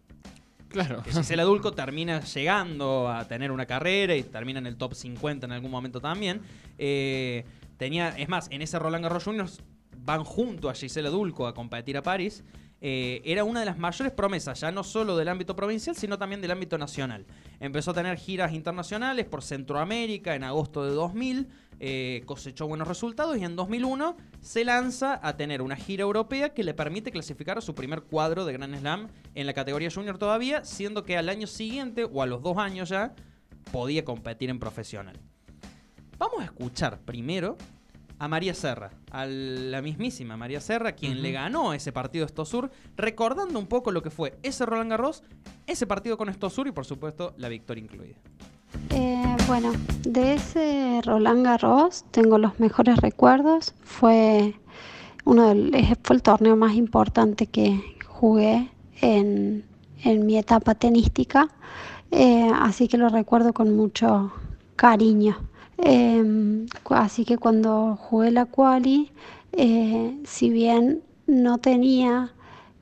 Claro. 0.69 1.03
Que 1.03 1.13
Gisela 1.13 1.45
Dulco 1.45 1.73
termina 1.73 2.21
llegando 2.21 3.09
a 3.09 3.27
tener 3.27 3.51
una 3.51 3.67
carrera 3.67 4.15
y 4.17 4.23
termina 4.23 4.59
en 4.59 4.67
el 4.67 4.77
top 4.77 4.95
50 4.95 5.47
en 5.47 5.53
algún 5.53 5.71
momento 5.71 6.01
también. 6.01 6.43
Eh, 6.79 7.45
tenía, 7.77 8.11
es 8.17 8.29
más, 8.29 8.49
en 8.51 8.63
ese 8.63 8.79
Roland 8.79 9.05
Garros 9.05 9.25
Juniors 9.25 9.63
van 9.99 10.25
junto 10.25 10.69
a 10.69 10.75
Gisela 10.75 11.11
Dulco 11.11 11.47
a 11.47 11.55
competir 11.55 11.97
a 11.97 12.03
París. 12.03 12.45
eh, 12.81 13.23
era 13.25 13.43
una 13.43 13.61
de 13.61 13.67
las 13.67 13.79
mayores 13.79 14.13
promesas, 14.13 14.61
ya 14.61 14.71
no 14.71 14.85
solo 14.85 15.17
del 15.17 15.29
ámbito 15.29 15.57
provincial, 15.57 15.97
sino 15.97 16.19
también 16.19 16.43
del 16.43 16.51
ámbito 16.51 16.77
nacional. 16.77 17.25
Empezó 17.59 17.93
a 17.93 17.95
tener 17.95 18.19
giras 18.19 18.53
internacionales 18.53 19.25
por 19.25 19.43
Centroamérica 19.43 20.35
en 20.35 20.45
agosto 20.45 20.85
de 20.85 20.91
2000, 20.91 21.49
eh, 21.79 22.23
cosechó 22.25 22.67
buenos 22.67 22.89
resultados 22.89 23.37
y 23.37 23.45
en 23.45 23.55
2001 23.55 24.17
se 24.41 24.65
lanza 24.65 25.21
a 25.23 25.37
tener 25.37 25.61
una 25.61 25.77
gira 25.77 26.03
europea 26.03 26.55
que 26.55 26.65
le 26.65 26.73
permite 26.73 27.11
clasificar 27.11 27.59
a 27.59 27.61
su 27.61 27.75
primer 27.75 28.03
cuadro 28.03 28.45
de 28.45 28.55
Grand 28.55 28.79
Slam 28.79 29.09
en 29.35 29.47
la 29.47 29.53
categoría 29.53 29.91
junior 29.91 30.17
todavía, 30.17 30.65
siendo 30.65 31.05
que 31.05 31.19
al 31.19 31.29
año 31.29 31.47
siguiente 31.47 32.05
o 32.05 32.23
a 32.23 32.27
los 32.27 32.43
dos 32.43 32.57
años 32.57 32.89
ya 32.89 33.15
podía 33.73 34.05
competir 34.05 34.49
en 34.49 34.59
profesional. 34.59 35.19
Vamos 36.19 36.41
a 36.41 36.45
escuchar 36.45 37.01
primero 37.01 37.59
a 38.19 38.29
María 38.29 38.55
Serra, 38.55 38.91
a 39.11 39.27
la 39.27 39.83
mismísima 39.83 40.37
María 40.37 40.61
Serra, 40.61 40.93
quien 40.93 41.21
le 41.21 41.33
ganó 41.33 41.75
ese 41.75 41.93
partido 41.93 42.25
a 42.25 42.27
Estosur, 42.27 42.71
recordando 42.97 43.59
un 43.59 43.67
poco 43.67 43.93
lo 43.93 44.03
que 44.03 44.11
fue 44.11 44.39
ese 44.43 44.65
Roland 44.65 44.91
Garros, 44.91 45.23
ese 45.67 45.87
partido 45.87 46.17
con 46.17 46.31
Estosur 46.31 46.69
y 46.69 46.73
por 46.73 46.87
supuesto 46.87 47.35
la 47.37 47.49
victoria 47.49 47.85
incluida. 47.85 48.17
Eh, 48.91 49.37
bueno, 49.47 49.73
de 50.05 50.35
ese 50.35 51.01
Roland 51.05 51.45
Garros 51.45 52.05
tengo 52.11 52.39
los 52.39 52.59
mejores 52.61 52.97
recuerdos. 52.99 53.75
Fue 53.83 54.55
uno 55.25 55.49
del- 55.49 55.97
fue 56.03 56.17
el 56.17 56.23
torneo 56.23 56.57
más 56.57 56.75
importante 56.75 57.47
que 57.47 57.83
jugué 58.07 58.71
en, 59.01 59.65
en 60.05 60.27
mi 60.27 60.39
etapa 60.39 60.75
tenística, 60.75 61.49
eh, 62.11 62.51
así 62.55 62.89
que 62.89 62.99
lo 62.99 63.09
recuerdo 63.09 63.53
con 63.53 63.77
mucho 63.77 64.33
cariño. 64.77 65.37
Em, 65.79 66.67
así 66.91 67.25
que 67.25 67.37
cuando 67.39 67.97
jugué 67.97 68.31
la 68.31 68.47
quali, 68.47 69.13
eh, 69.53 70.19
si 70.25 70.51
bien 70.51 71.03
no 71.27 71.59
tenía 71.59 72.33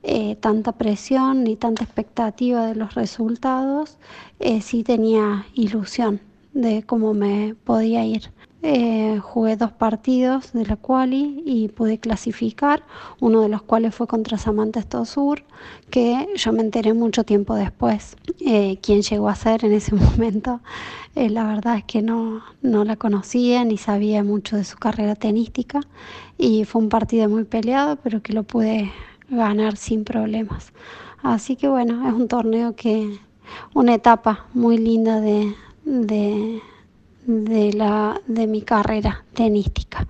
eh, 0.07 0.35
tanta 0.35 0.71
presión 0.73 1.43
ni 1.43 1.55
tanta 1.55 1.83
expectativa 1.83 2.67
de 2.67 2.75
los 2.75 2.93
resultados, 2.93 3.97
eh, 4.39 4.61
sí 4.61 4.83
tenía 4.83 5.47
ilusión 5.55 6.21
de 6.53 6.83
cómo 6.83 7.15
me 7.15 7.55
podía 7.63 8.05
ir. 8.05 8.29
Eh, 8.61 9.19
jugué 9.19 9.57
dos 9.57 9.71
partidos 9.71 10.53
de 10.53 10.65
la 10.65 10.75
quali 10.75 11.41
y 11.43 11.69
pude 11.69 11.97
clasificar, 11.97 12.83
uno 13.19 13.41
de 13.41 13.49
los 13.49 13.63
cuales 13.63 13.95
fue 13.95 14.05
contra 14.05 14.37
Samantha 14.37 14.81
Stosur, 14.81 15.43
que 15.89 16.27
yo 16.35 16.53
me 16.53 16.61
enteré 16.61 16.93
mucho 16.93 17.23
tiempo 17.23 17.55
después 17.55 18.15
eh, 18.45 18.77
quién 18.83 19.01
llegó 19.01 19.29
a 19.29 19.35
ser 19.35 19.65
en 19.65 19.73
ese 19.73 19.95
momento. 19.95 20.61
La 21.15 21.45
verdad 21.45 21.77
es 21.77 21.83
que 21.85 22.01
no, 22.03 22.43
no 22.61 22.83
la 22.85 22.95
conocía 22.95 23.63
ni 23.63 23.77
sabía 23.77 24.23
mucho 24.23 24.55
de 24.55 24.65
su 24.65 24.77
carrera 24.77 25.15
tenística 25.15 25.79
y 26.37 26.65
fue 26.65 26.81
un 26.81 26.89
partido 26.89 27.27
muy 27.27 27.45
peleado, 27.45 27.95
pero 27.95 28.21
que 28.21 28.33
lo 28.33 28.43
pude 28.43 28.91
ganar 29.29 29.77
sin 29.77 30.03
problemas. 30.03 30.71
Así 31.23 31.55
que 31.55 31.67
bueno, 31.67 32.07
es 32.07 32.13
un 32.13 32.27
torneo 32.27 32.75
que, 32.75 33.19
una 33.73 33.95
etapa 33.95 34.45
muy 34.53 34.77
linda 34.77 35.21
de, 35.21 35.53
de, 35.83 36.61
de 37.25 37.73
la, 37.73 38.21
de 38.27 38.47
mi 38.47 38.61
carrera 38.61 39.25
tenística. 39.33 40.07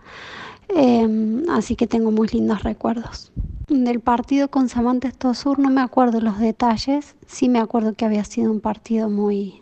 Eh, 0.70 1.44
así 1.50 1.76
que 1.76 1.88
tengo 1.88 2.12
muy 2.12 2.28
lindos 2.28 2.64
recuerdos. 2.64 3.32
Del 3.68 4.00
partido 4.00 4.50
con 4.50 4.70
Samantha 4.70 5.10
Stosur 5.10 5.60
no 5.60 5.70
me 5.70 5.82
acuerdo 5.82 6.22
los 6.22 6.40
detalles, 6.40 7.16
sí 7.26 7.50
me 7.50 7.60
acuerdo 7.60 7.94
que 7.94 8.06
había 8.06 8.24
sido 8.24 8.52
un 8.52 8.60
partido 8.60 9.10
muy, 9.10 9.62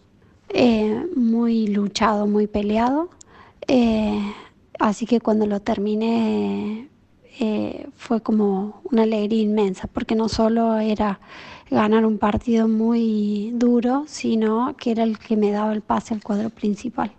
eh, 0.49 1.07
muy 1.15 1.67
luchado, 1.67 2.27
muy 2.27 2.47
peleado. 2.47 3.09
Eh, 3.67 4.19
así 4.79 5.05
que 5.05 5.21
cuando 5.21 5.45
lo 5.45 5.61
terminé 5.61 6.89
eh, 7.39 7.87
fue 7.95 8.21
como 8.21 8.81
una 8.83 9.03
alegría 9.03 9.41
inmensa, 9.41 9.87
porque 9.91 10.15
no 10.15 10.29
solo 10.29 10.77
era 10.77 11.19
ganar 11.71 12.05
un 12.05 12.19
partido 12.19 12.67
muy 12.67 13.51
duro, 13.55 14.03
sino 14.07 14.75
que 14.77 14.91
era 14.91 15.03
el 15.03 15.17
que 15.17 15.35
me 15.35 15.51
daba 15.51 15.73
el 15.73 15.81
pase 15.81 16.13
al 16.13 16.21
cuadro 16.21 16.49
principal. 16.49 17.11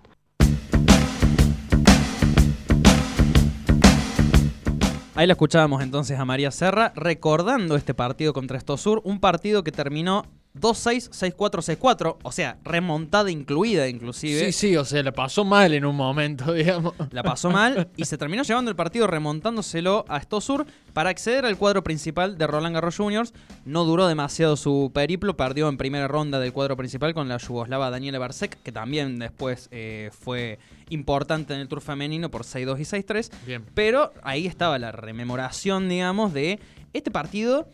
Ahí 5.16 5.28
la 5.28 5.34
escuchábamos 5.34 5.80
entonces 5.82 6.18
a 6.18 6.24
María 6.24 6.50
Serra 6.50 6.92
recordando 6.96 7.76
este 7.76 7.94
partido 7.94 8.32
contra 8.32 8.58
Estosur, 8.58 9.00
un 9.04 9.20
partido 9.20 9.62
que 9.62 9.70
terminó 9.70 10.24
2-6, 10.58 11.10
6-4, 11.10 11.78
6-4, 11.78 12.16
o 12.22 12.32
sea, 12.32 12.58
remontada 12.62 13.28
incluida 13.30 13.88
inclusive. 13.88 14.46
Sí, 14.46 14.52
sí, 14.52 14.76
o 14.76 14.84
sea, 14.84 15.02
la 15.02 15.10
pasó 15.10 15.44
mal 15.44 15.74
en 15.74 15.84
un 15.84 15.96
momento, 15.96 16.52
digamos. 16.52 16.94
La 17.10 17.24
pasó 17.24 17.50
mal 17.50 17.88
y 17.96 18.04
se 18.04 18.16
terminó 18.16 18.44
llevando 18.44 18.70
el 18.70 18.76
partido 18.76 19.08
remontándoselo 19.08 20.04
a 20.08 20.20
Stosur 20.20 20.64
para 20.92 21.10
acceder 21.10 21.44
al 21.44 21.56
cuadro 21.56 21.82
principal 21.82 22.38
de 22.38 22.46
Roland 22.46 22.74
Garros 22.74 22.96
Juniors. 22.96 23.34
No 23.64 23.84
duró 23.84 24.06
demasiado 24.06 24.56
su 24.56 24.92
periplo, 24.94 25.36
perdió 25.36 25.68
en 25.68 25.76
primera 25.76 26.06
ronda 26.06 26.38
del 26.38 26.52
cuadro 26.52 26.76
principal 26.76 27.14
con 27.14 27.28
la 27.28 27.38
yugoslava 27.38 27.90
Daniela 27.90 28.20
Barsek, 28.20 28.62
que 28.62 28.70
también 28.70 29.18
después 29.18 29.68
eh, 29.72 30.10
fue 30.16 30.60
importante 30.88 31.54
en 31.54 31.60
el 31.60 31.68
Tour 31.68 31.80
femenino 31.80 32.30
por 32.30 32.44
6-2 32.44 32.78
y 32.78 32.82
6-3. 32.82 33.30
Bien. 33.44 33.64
Pero 33.74 34.12
ahí 34.22 34.46
estaba 34.46 34.78
la 34.78 34.92
rememoración, 34.92 35.88
digamos, 35.88 36.32
de 36.32 36.60
este 36.92 37.10
partido 37.10 37.66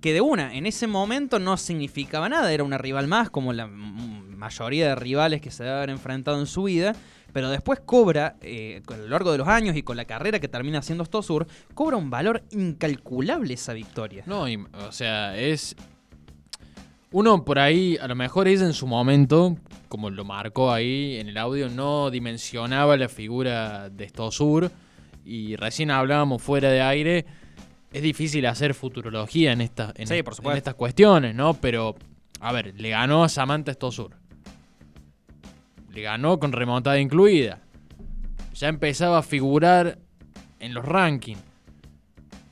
que 0.00 0.12
de 0.12 0.20
una, 0.20 0.54
en 0.54 0.66
ese 0.66 0.86
momento 0.86 1.38
no 1.38 1.56
significaba 1.56 2.28
nada, 2.28 2.52
era 2.52 2.64
una 2.64 2.78
rival 2.78 3.06
más, 3.06 3.30
como 3.30 3.52
la 3.52 3.66
mayoría 3.66 4.88
de 4.88 4.94
rivales 4.94 5.40
que 5.40 5.50
se 5.50 5.64
debe 5.64 5.76
haber 5.76 5.90
enfrentado 5.90 6.38
en 6.38 6.46
su 6.46 6.64
vida, 6.64 6.94
pero 7.32 7.50
después 7.50 7.80
cobra, 7.84 8.36
eh, 8.40 8.82
a 8.86 8.96
lo 8.96 9.08
largo 9.08 9.32
de 9.32 9.38
los 9.38 9.48
años 9.48 9.76
y 9.76 9.82
con 9.82 9.96
la 9.96 10.04
carrera 10.04 10.40
que 10.40 10.48
termina 10.48 10.78
haciendo 10.78 11.04
Stosur, 11.04 11.46
cobra 11.74 11.96
un 11.96 12.08
valor 12.08 12.42
incalculable 12.50 13.54
esa 13.54 13.72
victoria. 13.72 14.22
No, 14.26 14.48
y, 14.48 14.56
o 14.56 14.92
sea, 14.92 15.36
es. 15.36 15.76
Uno 17.12 17.44
por 17.44 17.58
ahí, 17.58 17.98
a 18.00 18.08
lo 18.08 18.14
mejor 18.14 18.48
ella 18.48 18.64
en 18.64 18.72
su 18.72 18.86
momento, 18.86 19.56
como 19.88 20.10
lo 20.10 20.24
marcó 20.24 20.72
ahí 20.72 21.16
en 21.16 21.28
el 21.28 21.38
audio, 21.38 21.68
no 21.68 22.10
dimensionaba 22.10 22.96
la 22.96 23.08
figura 23.08 23.90
de 23.90 24.08
Stosur. 24.08 24.70
Y 25.24 25.56
recién 25.56 25.90
hablábamos 25.90 26.42
fuera 26.42 26.70
de 26.70 26.80
aire. 26.80 27.26
Es 27.92 28.02
difícil 28.02 28.44
hacer 28.46 28.74
futurología 28.74 29.52
en, 29.52 29.60
esta, 29.60 29.92
en, 29.96 30.06
Sí, 30.06 30.14
est- 30.14 30.24
por 30.24 30.32
en 30.32 30.36
supuesto. 30.36 30.58
estas 30.58 30.74
cuestiones, 30.74 31.34
¿no? 31.34 31.54
Pero, 31.54 31.94
a 32.40 32.52
ver, 32.52 32.74
le 32.78 32.90
ganó 32.90 33.24
a 33.24 33.28
Samantha 33.28 33.72
Stosur. 33.72 34.16
Le 35.92 36.02
ganó 36.02 36.38
con 36.38 36.52
remontada 36.52 36.98
incluida. 37.00 37.60
Ya 38.54 38.68
empezaba 38.68 39.18
a 39.18 39.22
figurar 39.22 39.98
en 40.60 40.74
los 40.74 40.84
rankings. 40.84 41.40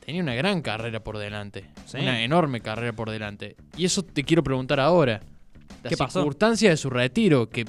Tenía 0.05 0.23
una 0.23 0.35
gran 0.35 0.61
carrera 0.63 1.01
por 1.01 1.19
delante. 1.19 1.65
Sí. 1.87 1.99
Una 1.99 2.23
enorme 2.23 2.61
carrera 2.61 2.93
por 2.93 3.11
delante. 3.11 3.57
Y 3.77 3.85
eso 3.87 4.03
te 4.03 4.23
quiero 4.25 4.43
preguntar 4.43 4.81
ahora. 4.81 5.21
Las 5.83 5.91
¿Qué 5.91 5.97
pasó? 5.97 6.21
circunstancias 6.21 6.71
de 6.73 6.77
su 6.77 6.91
retiro, 6.91 7.49
que 7.49 7.65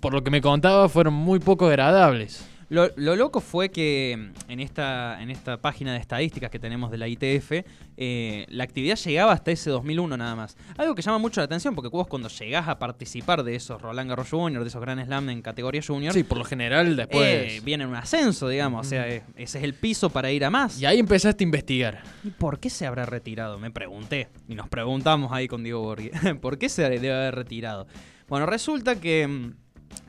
por 0.00 0.12
lo 0.12 0.22
que 0.24 0.30
me 0.30 0.40
contaba 0.40 0.88
fueron 0.88 1.14
muy 1.14 1.38
poco 1.40 1.66
agradables. 1.66 2.48
Lo, 2.72 2.88
lo 2.96 3.16
loco 3.16 3.42
fue 3.42 3.68
que 3.70 4.16
mm, 4.48 4.50
en 4.50 4.60
esta, 4.60 5.22
en 5.22 5.30
esta 5.30 5.60
página 5.60 5.92
de 5.92 5.98
estadísticas 5.98 6.50
que 6.50 6.58
tenemos 6.58 6.90
de 6.90 6.96
la 6.96 7.06
ITF, 7.06 7.52
eh, 7.98 8.46
la 8.48 8.64
actividad 8.64 8.96
llegaba 8.96 9.32
hasta 9.32 9.50
ese 9.50 9.68
2001 9.68 10.16
nada 10.16 10.34
más. 10.34 10.56
Algo 10.78 10.94
que 10.94 11.02
llama 11.02 11.18
mucho 11.18 11.42
la 11.42 11.44
atención 11.44 11.74
porque 11.74 11.90
vos 11.90 12.06
cuando 12.06 12.30
llegás 12.30 12.68
a 12.68 12.78
participar 12.78 13.42
de 13.42 13.56
esos 13.56 13.82
Roland 13.82 14.08
Garros 14.08 14.30
Junior, 14.30 14.62
de 14.62 14.68
esos 14.68 14.80
Grand 14.80 15.04
Slam 15.04 15.28
en 15.28 15.42
categoría 15.42 15.82
Junior, 15.86 16.14
Sí, 16.14 16.24
por 16.24 16.38
lo 16.38 16.44
general 16.44 16.96
después. 16.96 17.22
eh, 17.22 17.60
viene 17.62 17.86
un 17.86 17.94
ascenso, 17.94 18.48
digamos. 18.48 18.86
O 18.86 18.88
sea, 18.88 19.06
eh, 19.06 19.22
ese 19.36 19.58
es 19.58 19.64
el 19.64 19.74
piso 19.74 20.08
para 20.08 20.32
ir 20.32 20.42
a 20.42 20.48
más. 20.48 20.80
Y 20.80 20.86
ahí 20.86 20.98
empezaste 20.98 21.44
a 21.44 21.46
investigar. 21.46 22.02
¿Y 22.24 22.30
por 22.30 22.58
qué 22.58 22.70
se 22.70 22.86
habrá 22.86 23.04
retirado? 23.04 23.58
Me 23.58 23.70
pregunté. 23.70 24.28
Y 24.48 24.54
nos 24.54 24.70
preguntamos 24.70 25.30
ahí 25.30 25.46
con 25.46 25.62
Diego 25.62 25.82
Borghi. 25.82 26.10
¿Por 26.40 26.56
qué 26.56 26.70
se 26.70 26.88
debe 26.88 27.12
haber 27.12 27.34
retirado? 27.34 27.86
Bueno, 28.28 28.46
resulta 28.46 28.98
que. 28.98 29.52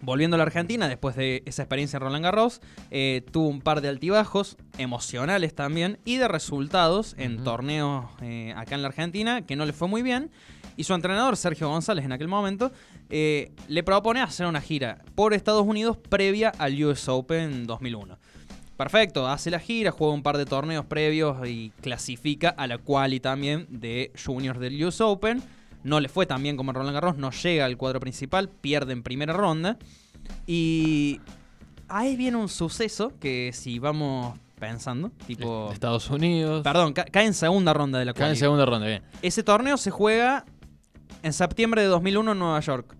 Volviendo 0.01 0.35
a 0.35 0.37
la 0.37 0.43
Argentina, 0.43 0.87
después 0.87 1.15
de 1.15 1.43
esa 1.45 1.61
experiencia 1.61 1.97
en 1.97 2.03
Roland 2.03 2.23
Garros, 2.23 2.61
eh, 2.91 3.23
tuvo 3.31 3.47
un 3.47 3.61
par 3.61 3.81
de 3.81 3.87
altibajos, 3.87 4.57
emocionales 4.77 5.55
también, 5.55 5.99
y 6.03 6.17
de 6.17 6.27
resultados 6.27 7.15
en 7.17 7.43
torneos 7.43 8.05
eh, 8.21 8.53
acá 8.57 8.75
en 8.75 8.81
la 8.81 8.89
Argentina, 8.89 9.45
que 9.45 9.55
no 9.55 9.65
le 9.65 9.73
fue 9.73 9.87
muy 9.87 10.01
bien. 10.01 10.29
Y 10.75 10.83
su 10.83 10.93
entrenador, 10.93 11.37
Sergio 11.37 11.69
González, 11.69 12.03
en 12.03 12.11
aquel 12.11 12.27
momento, 12.27 12.71
eh, 13.09 13.51
le 13.67 13.83
propone 13.83 14.21
hacer 14.21 14.47
una 14.47 14.59
gira 14.59 15.03
por 15.15 15.33
Estados 15.33 15.65
Unidos 15.65 15.97
previa 15.97 16.49
al 16.57 16.83
US 16.83 17.07
Open 17.07 17.65
2001. 17.65 18.17
Perfecto, 18.75 19.27
hace 19.27 19.51
la 19.51 19.59
gira, 19.59 19.91
juega 19.91 20.13
un 20.13 20.23
par 20.23 20.37
de 20.37 20.45
torneos 20.45 20.85
previos 20.85 21.47
y 21.47 21.71
clasifica 21.81 22.49
a 22.49 22.65
la 22.65 22.79
quali 22.79 23.19
también 23.19 23.67
de 23.69 24.11
juniors 24.21 24.59
del 24.59 24.83
US 24.83 24.99
Open. 24.99 25.43
No 25.83 25.99
le 25.99 26.07
fue 26.09 26.25
tan 26.25 26.41
bien 26.41 26.55
como 26.57 26.71
en 26.71 26.75
Roland 26.75 26.93
Garros, 26.95 27.17
no 27.17 27.31
llega 27.31 27.65
al 27.65 27.77
cuadro 27.77 27.99
principal, 27.99 28.49
pierde 28.49 28.93
en 28.93 29.03
primera 29.03 29.33
ronda. 29.33 29.77
Y 30.47 31.19
ahí 31.87 32.15
viene 32.15 32.37
un 32.37 32.49
suceso 32.49 33.11
que 33.19 33.51
si 33.53 33.79
vamos 33.79 34.37
pensando, 34.59 35.11
tipo... 35.27 35.69
Estados 35.73 36.09
Unidos. 36.09 36.63
Perdón, 36.63 36.93
ca- 36.93 37.05
cae 37.05 37.25
en 37.25 37.33
segunda 37.33 37.73
ronda 37.73 37.99
de 37.99 38.05
la 38.05 38.13
Cae 38.13 38.29
en 38.29 38.35
segunda 38.37 38.65
ronda, 38.65 38.87
bien. 38.87 39.03
Ese 39.21 39.43
torneo 39.43 39.75
se 39.77 39.91
juega 39.91 40.45
en 41.21 41.33
septiembre 41.33 41.81
de 41.81 41.87
2001 41.87 42.31
en 42.31 42.39
Nueva 42.39 42.59
York. 42.61 42.95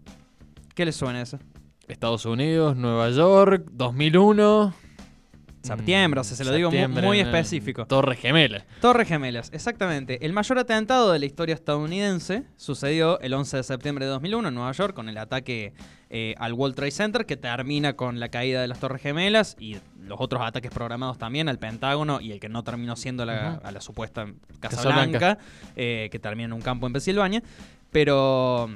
¿Qué 0.76 0.84
le 0.86 0.92
suena 0.92 1.22
eso? 1.22 1.40
Estados 1.88 2.26
Unidos, 2.26 2.76
Nueva 2.76 3.10
York, 3.12 3.66
2001. 3.72 4.74
Septiembre, 5.64 6.20
o 6.20 6.24
sea, 6.24 6.36
se 6.36 6.44
lo 6.44 6.52
digo 6.54 6.70
muy 6.72 7.20
específico. 7.20 7.86
Torre 7.86 8.16
Gemela. 8.16 8.66
Torres 8.82 9.08
Gemelas, 9.08 9.50
exactamente. 9.54 10.26
El 10.26 10.34
mayor 10.34 10.60
atentado 10.60 11.12
de 11.12 11.20
la 11.20 11.26
historia 11.26 11.56
estadounidense 11.56 12.44
sucedió 12.58 13.20
el 13.22 13.34
11 13.34 13.58
de 13.58 13.64
septiembre 13.64 14.06
de 14.06 14.12
2001 14.12 14.50
en 14.50 14.56
Nueva 14.56 14.72
York 14.74 14.94
con 14.94 15.10
el 15.10 15.18
ataque 15.18 15.74
eh, 16.10 16.36
al 16.38 16.54
World 16.54 16.76
Trade 16.76 16.92
Center 16.92 17.26
que 17.26 17.38
termina 17.38 17.94
con 17.94 18.20
la 18.20 18.30
caída 18.30 18.62
de 18.62 18.68
las 18.68 18.80
Torres 18.80 19.02
Gemelas 19.02 19.56
y 19.60 19.78
los 20.00 20.20
otros 20.20 20.42
ataques 20.44 20.70
programados 20.70 21.18
también 21.18 21.50
al 21.50 21.60
Pentágono 21.60 22.20
y 22.20 22.32
el 22.32 22.40
que 22.40 22.50
no 22.50 22.64
terminó 22.64 22.96
siendo 22.96 23.26
la, 23.26 23.56
a 23.56 23.72
la 23.72 23.82
supuesta 23.82 24.26
Casa, 24.60 24.78
Casa 24.78 24.90
Blanca. 24.90 25.18
Blanca, 25.18 25.38
eh, 25.76 26.10
que 26.12 26.20
termina 26.20 26.46
en 26.46 26.54
un 26.54 26.62
campo 26.62 26.88
en 26.88 26.94
Pensilvania. 26.94 27.42
Pero 27.92 28.70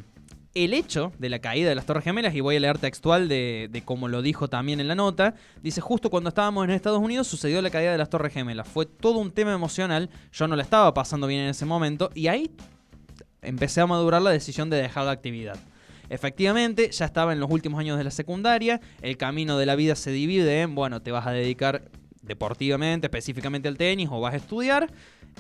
el 0.65 0.73
hecho 0.73 1.11
de 1.19 1.29
la 1.29 1.39
caída 1.39 1.69
de 1.69 1.75
las 1.75 1.85
Torres 1.85 2.03
Gemelas, 2.03 2.33
y 2.35 2.41
voy 2.41 2.55
a 2.55 2.59
leer 2.59 2.77
textual 2.77 3.27
de, 3.27 3.81
cómo 3.85 4.07
lo 4.07 4.21
dijo 4.21 4.47
también 4.47 4.79
en 4.79 4.87
la 4.87 4.95
nota, 4.95 5.35
dice, 5.61 5.81
justo 5.81 6.09
cuando 6.09 6.29
estábamos 6.29 6.63
en 6.65 6.71
Estados 6.71 6.99
Unidos 6.99 7.27
sucedió 7.27 7.61
la 7.61 7.69
caída 7.69 7.91
de 7.91 7.97
las 7.97 8.09
Torres 8.09 8.33
Gemelas. 8.33 8.67
Fue 8.67 8.85
todo 8.85 9.19
un 9.19 9.31
tema 9.31 9.53
emocional, 9.53 10.09
yo 10.31 10.47
no 10.47 10.55
la 10.55 10.63
estaba 10.63 10.93
pasando 10.93 11.27
bien 11.27 11.41
en 11.41 11.49
ese 11.49 11.65
momento, 11.65 12.09
y 12.13 12.27
ahí 12.27 12.51
empecé 13.41 13.81
a 13.81 13.87
madurar 13.87 14.21
la 14.21 14.31
decisión 14.31 14.69
de 14.69 14.77
dejar 14.77 15.05
la 15.05 15.11
actividad. 15.11 15.57
Efectivamente, 16.09 16.89
ya 16.91 17.05
estaba 17.05 17.33
en 17.33 17.39
los 17.39 17.51
últimos 17.51 17.79
años 17.79 17.97
de 17.97 18.03
la 18.03 18.11
secundaria, 18.11 18.79
el 19.01 19.17
camino 19.17 19.57
de 19.57 19.65
la 19.65 19.75
vida 19.75 19.95
se 19.95 20.11
divide 20.11 20.61
en, 20.61 20.73
bueno, 20.73 21.01
te 21.01 21.11
vas 21.11 21.27
a 21.27 21.31
dedicar 21.31 21.89
deportivamente, 22.21 23.07
específicamente 23.07 23.67
al 23.67 23.77
tenis, 23.77 24.09
o 24.11 24.19
vas 24.19 24.33
a 24.33 24.37
estudiar, 24.37 24.91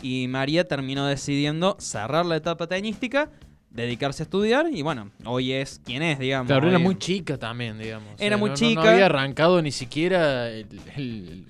y 0.01 0.27
María 0.27 0.67
terminó 0.67 1.05
decidiendo 1.05 1.75
cerrar 1.79 2.25
la 2.25 2.35
etapa 2.35 2.67
tenística, 2.67 3.31
dedicarse 3.69 4.23
a 4.23 4.25
estudiar, 4.25 4.67
y 4.71 4.81
bueno, 4.81 5.11
hoy 5.25 5.51
es 5.51 5.81
quien 5.85 6.01
es, 6.01 6.17
digamos. 6.19 6.47
Claro, 6.47 6.67
era 6.67 6.77
hoy- 6.77 6.83
muy 6.83 6.97
chica 6.97 7.37
también, 7.37 7.77
digamos. 7.77 8.09
O 8.09 8.15
Era 8.17 8.29
sea, 8.29 8.37
muy 8.37 8.49
no- 8.51 8.55
chica. 8.55 8.83
No 8.83 8.89
había 8.89 9.05
arrancado 9.05 9.61
ni 9.61 9.71
siquiera 9.71 10.49
el- 10.49 10.67
el- 10.95 11.45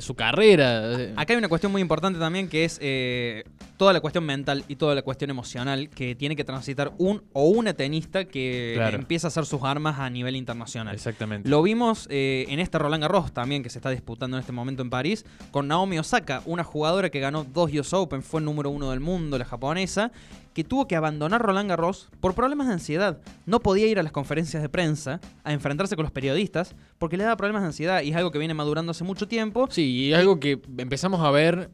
su 0.00 0.14
carrera. 0.14 0.92
Acá 1.16 1.32
hay 1.32 1.38
una 1.38 1.48
cuestión 1.48 1.72
muy 1.72 1.82
importante 1.82 2.20
también 2.20 2.48
que 2.48 2.64
es 2.64 2.78
eh, 2.80 3.42
toda 3.76 3.92
la 3.92 4.00
cuestión 4.00 4.24
mental 4.24 4.62
y 4.68 4.76
toda 4.76 4.94
la 4.94 5.02
cuestión 5.02 5.28
emocional 5.30 5.88
que 5.90 6.14
tiene 6.14 6.36
que 6.36 6.44
transitar 6.44 6.92
un 6.98 7.22
o 7.32 7.48
una 7.48 7.74
tenista 7.74 8.24
que 8.24 8.74
Claro. 8.76 8.96
empieza 8.96 9.26
a 9.26 9.28
hacer 9.28 9.44
sus 9.44 9.64
armas 9.64 9.98
a 9.98 10.08
nivel 10.08 10.36
internacional. 10.36 10.94
Exactamente. 10.94 11.48
Lo 11.48 11.62
vimos 11.64 12.06
eh, 12.10 12.46
en 12.48 12.60
este 12.60 12.78
Roland 12.78 13.02
Garros 13.02 13.32
también 13.32 13.64
que 13.64 13.70
se 13.70 13.78
está 13.80 13.90
disputando 13.90 14.36
en 14.36 14.40
este 14.40 14.52
momento 14.52 14.82
en 14.82 14.90
París 14.90 15.24
con 15.50 15.66
Naomi 15.66 15.98
Osaka, 15.98 16.42
una 16.46 16.62
jugadora 16.62 17.10
que 17.10 17.18
ganó 17.18 17.42
dos 17.42 17.72
US 17.72 17.92
Open, 17.92 18.22
fue 18.22 18.40
número 18.40 18.70
uno 18.70 18.90
del 18.92 19.00
mundo, 19.00 19.36
la 19.36 19.44
japonesa, 19.46 20.12
que 20.58 20.64
tuvo 20.64 20.88
que 20.88 20.96
abandonar 20.96 21.40
Roland 21.40 21.68
Garros 21.68 22.08
por 22.18 22.34
problemas 22.34 22.66
de 22.66 22.72
ansiedad. 22.72 23.20
No 23.46 23.60
podía 23.60 23.86
ir 23.86 24.00
a 24.00 24.02
las 24.02 24.10
conferencias 24.10 24.60
de 24.60 24.68
prensa 24.68 25.20
a 25.44 25.52
enfrentarse 25.52 25.94
con 25.94 26.02
los 26.02 26.10
periodistas 26.10 26.74
porque 26.98 27.16
le 27.16 27.22
daba 27.22 27.36
problemas 27.36 27.62
de 27.62 27.68
ansiedad 27.68 28.02
y 28.02 28.10
es 28.10 28.16
algo 28.16 28.32
que 28.32 28.40
viene 28.40 28.54
madurando 28.54 28.90
hace 28.90 29.04
mucho 29.04 29.28
tiempo. 29.28 29.68
Sí, 29.70 29.88
y 29.88 30.14
algo 30.14 30.40
que 30.40 30.60
empezamos 30.78 31.20
a 31.20 31.30
ver. 31.30 31.70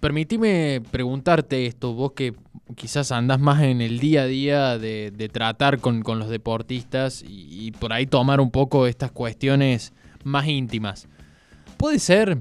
Permitime 0.00 0.80
preguntarte 0.90 1.66
esto, 1.66 1.92
vos 1.92 2.12
que 2.12 2.32
quizás 2.74 3.12
andás 3.12 3.38
más 3.38 3.62
en 3.62 3.82
el 3.82 3.98
día 3.98 4.22
a 4.22 4.26
día 4.26 4.78
de, 4.78 5.30
tratar 5.30 5.78
con, 5.78 6.00
con 6.00 6.18
los 6.18 6.30
deportistas 6.30 7.22
y, 7.22 7.66
y 7.66 7.72
por 7.72 7.92
ahí 7.92 8.06
tomar 8.06 8.40
un 8.40 8.50
poco 8.50 8.86
estas 8.86 9.12
cuestiones 9.12 9.92
más 10.24 10.46
íntimas. 10.46 11.06
¿Puede 11.76 11.98
ser 11.98 12.38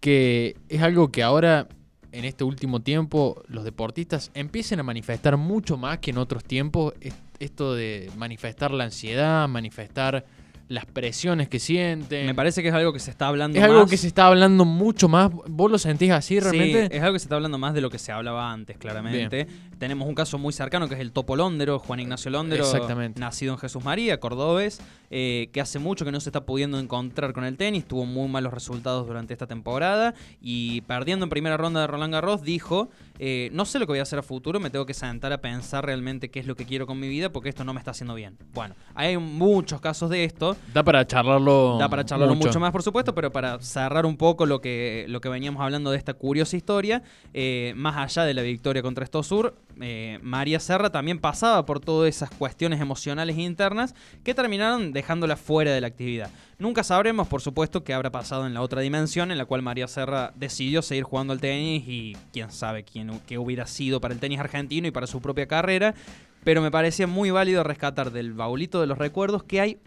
que 0.00 0.56
es 0.68 0.82
algo 0.82 1.12
que 1.12 1.22
ahora, 1.22 1.68
en 2.14 2.24
este 2.24 2.44
último 2.44 2.80
tiempo, 2.80 3.42
los 3.48 3.64
deportistas 3.64 4.30
empiecen 4.34 4.80
a 4.80 4.82
manifestar 4.82 5.36
mucho 5.36 5.76
más 5.76 5.98
que 5.98 6.10
en 6.10 6.18
otros 6.18 6.44
tiempos? 6.44 6.94
Es- 7.00 7.14
Esto 7.40 7.74
de 7.74 8.10
manifestar 8.16 8.70
la 8.70 8.84
ansiedad, 8.84 9.48
manifestar 9.48 10.24
las 10.68 10.86
presiones 10.86 11.48
que 11.48 11.58
sienten. 11.58 12.26
Me 12.26 12.34
parece 12.34 12.62
que 12.62 12.68
es 12.68 12.74
algo 12.74 12.92
que 12.92 12.98
se 12.98 13.10
está 13.10 13.28
hablando 13.28 13.58
Es 13.58 13.64
algo 13.64 13.80
más. 13.82 13.90
que 13.90 13.96
se 13.96 14.06
está 14.06 14.26
hablando 14.26 14.64
mucho 14.64 15.08
más. 15.08 15.30
¿Vos 15.30 15.70
lo 15.70 15.78
sentís 15.78 16.10
así 16.10 16.40
realmente? 16.40 16.88
Sí, 16.88 16.96
es 16.96 17.02
algo 17.02 17.12
que 17.12 17.18
se 17.18 17.24
está 17.26 17.36
hablando 17.36 17.58
más 17.58 17.74
de 17.74 17.80
lo 17.82 17.90
que 17.90 17.98
se 17.98 18.12
hablaba 18.12 18.50
antes, 18.50 18.78
claramente. 18.78 19.46
Tenemos 19.78 20.08
un 20.08 20.14
caso 20.14 20.38
muy 20.38 20.52
cercano 20.52 20.88
que 20.88 20.94
es 20.94 21.00
el 21.00 21.12
Topo 21.12 21.36
Londero, 21.36 21.78
Juan 21.78 22.00
Ignacio 22.00 22.30
Londero, 22.30 22.64
Exactamente. 22.64 23.20
nacido 23.20 23.52
en 23.52 23.58
Jesús 23.58 23.84
María, 23.84 24.20
cordobés, 24.20 24.80
eh, 25.10 25.48
que 25.52 25.60
hace 25.60 25.78
mucho 25.78 26.04
que 26.04 26.12
no 26.12 26.20
se 26.20 26.30
está 26.30 26.46
pudiendo 26.46 26.78
encontrar 26.78 27.32
con 27.34 27.44
el 27.44 27.56
tenis, 27.56 27.84
tuvo 27.84 28.06
muy 28.06 28.28
malos 28.28 28.54
resultados 28.54 29.06
durante 29.06 29.32
esta 29.34 29.46
temporada 29.46 30.14
y 30.40 30.80
perdiendo 30.82 31.24
en 31.24 31.30
primera 31.30 31.56
ronda 31.56 31.80
de 31.82 31.86
Roland 31.88 32.14
Garros 32.14 32.42
dijo, 32.42 32.88
eh, 33.18 33.50
no 33.52 33.64
sé 33.64 33.78
lo 33.78 33.86
que 33.86 33.92
voy 33.92 33.98
a 33.98 34.02
hacer 34.02 34.18
a 34.18 34.22
futuro, 34.22 34.60
me 34.60 34.70
tengo 34.70 34.86
que 34.86 34.94
sentar 34.94 35.32
a 35.32 35.38
pensar 35.40 35.86
realmente 35.86 36.30
qué 36.30 36.40
es 36.40 36.46
lo 36.46 36.56
que 36.56 36.64
quiero 36.64 36.86
con 36.86 36.98
mi 36.98 37.08
vida 37.08 37.30
porque 37.30 37.48
esto 37.48 37.64
no 37.64 37.72
me 37.72 37.78
está 37.78 37.92
haciendo 37.92 38.14
bien. 38.14 38.36
Bueno, 38.52 38.74
hay 38.94 39.16
muchos 39.18 39.80
casos 39.80 40.10
de 40.10 40.24
esto, 40.24 40.56
Da 40.72 40.82
para 40.82 41.06
charlarlo. 41.06 41.78
Da 41.78 41.88
para 41.88 42.04
charlarlo 42.04 42.34
mucho. 42.34 42.58
más, 42.60 42.72
por 42.72 42.82
supuesto, 42.82 43.14
pero 43.14 43.30
para 43.30 43.60
cerrar 43.60 44.06
un 44.06 44.16
poco 44.16 44.46
lo 44.46 44.60
que, 44.60 45.06
lo 45.08 45.20
que 45.20 45.28
veníamos 45.28 45.62
hablando 45.62 45.90
de 45.90 45.98
esta 45.98 46.14
curiosa 46.14 46.56
historia, 46.56 47.02
eh, 47.32 47.72
más 47.76 47.96
allá 47.96 48.24
de 48.24 48.34
la 48.34 48.42
victoria 48.42 48.82
contra 48.82 49.04
Estosur, 49.04 49.56
eh, 49.80 50.18
María 50.22 50.60
Serra 50.60 50.90
también 50.90 51.18
pasaba 51.18 51.64
por 51.64 51.80
todas 51.80 52.08
esas 52.08 52.30
cuestiones 52.30 52.80
emocionales 52.80 53.38
internas 53.38 53.94
que 54.22 54.34
terminaron 54.34 54.92
dejándola 54.92 55.36
fuera 55.36 55.72
de 55.72 55.80
la 55.80 55.86
actividad. 55.86 56.30
Nunca 56.58 56.84
sabremos, 56.84 57.26
por 57.26 57.40
supuesto, 57.40 57.82
qué 57.82 57.94
habrá 57.94 58.10
pasado 58.10 58.46
en 58.46 58.54
la 58.54 58.62
otra 58.62 58.80
dimensión 58.80 59.32
en 59.32 59.38
la 59.38 59.44
cual 59.44 59.62
María 59.62 59.88
Serra 59.88 60.32
decidió 60.36 60.82
seguir 60.82 61.04
jugando 61.04 61.32
al 61.32 61.40
tenis 61.40 61.84
y 61.86 62.16
quién 62.32 62.50
sabe 62.50 62.84
quién, 62.84 63.03
qué 63.26 63.38
hubiera 63.38 63.66
sido 63.66 64.00
para 64.00 64.14
el 64.14 64.20
tenis 64.20 64.40
argentino 64.40 64.86
y 64.86 64.90
para 64.90 65.06
su 65.06 65.20
propia 65.20 65.46
carrera. 65.46 65.94
Pero 66.42 66.60
me 66.60 66.70
parecía 66.70 67.06
muy 67.06 67.30
válido 67.30 67.62
rescatar 67.64 68.10
del 68.10 68.34
baulito 68.34 68.80
de 68.80 68.86
los 68.86 68.98
recuerdos 68.98 69.44
que 69.44 69.60
hay 69.60 69.78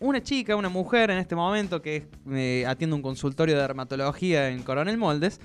una 0.00 0.22
chica, 0.22 0.56
una 0.56 0.68
mujer 0.70 1.10
en 1.10 1.18
este 1.18 1.36
momento 1.36 1.82
que 1.82 2.08
atiende 2.66 2.96
un 2.96 3.02
consultorio 3.02 3.54
de 3.54 3.60
dermatología 3.62 4.48
en 4.48 4.62
Coronel 4.62 4.96
Moldes, 4.96 5.40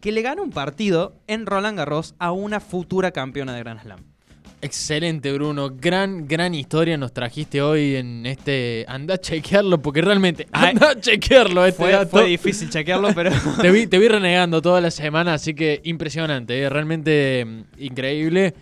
que 0.00 0.12
le 0.12 0.22
gana 0.22 0.40
un 0.42 0.50
partido 0.50 1.16
en 1.26 1.46
Roland 1.46 1.76
Garros 1.76 2.14
a 2.18 2.30
una 2.30 2.60
futura 2.60 3.10
campeona 3.10 3.52
de 3.52 3.60
Grand 3.60 3.82
Slam. 3.82 4.17
Excelente, 4.60 5.32
Bruno. 5.32 5.70
Gran, 5.70 6.26
gran 6.26 6.52
historia 6.52 6.96
nos 6.96 7.12
trajiste 7.12 7.62
hoy 7.62 7.94
en 7.94 8.26
este. 8.26 8.84
Anda 8.88 9.14
a 9.14 9.18
chequearlo, 9.18 9.80
porque 9.80 10.02
realmente. 10.02 10.48
Anda 10.50 10.90
a 10.90 11.00
chequearlo 11.00 11.64
este 11.64 11.80
Fue, 11.82 11.92
dato. 11.92 12.10
fue 12.10 12.24
difícil 12.26 12.68
chequearlo, 12.68 13.14
pero 13.14 13.30
te, 13.62 13.70
vi, 13.70 13.86
te 13.86 13.98
vi 13.98 14.08
renegando 14.08 14.60
toda 14.60 14.80
la 14.80 14.90
semana, 14.90 15.34
así 15.34 15.54
que 15.54 15.80
impresionante, 15.84 16.60
¿eh? 16.60 16.68
realmente 16.68 17.44
mm, 17.44 17.62
increíble. 17.78 18.54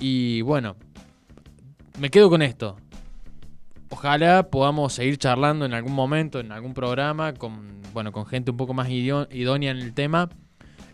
Y 0.00 0.40
bueno, 0.40 0.76
me 1.98 2.08
quedo 2.10 2.30
con 2.30 2.40
esto. 2.40 2.78
Ojalá 3.90 4.48
podamos 4.50 4.94
seguir 4.94 5.18
charlando 5.18 5.66
en 5.66 5.74
algún 5.74 5.92
momento, 5.92 6.40
en 6.40 6.50
algún 6.50 6.72
programa, 6.72 7.34
con, 7.34 7.82
bueno, 7.92 8.10
con 8.10 8.24
gente 8.26 8.50
un 8.50 8.56
poco 8.56 8.72
más 8.72 8.88
idónea 8.88 9.70
en 9.70 9.78
el 9.78 9.92
tema. 9.92 10.30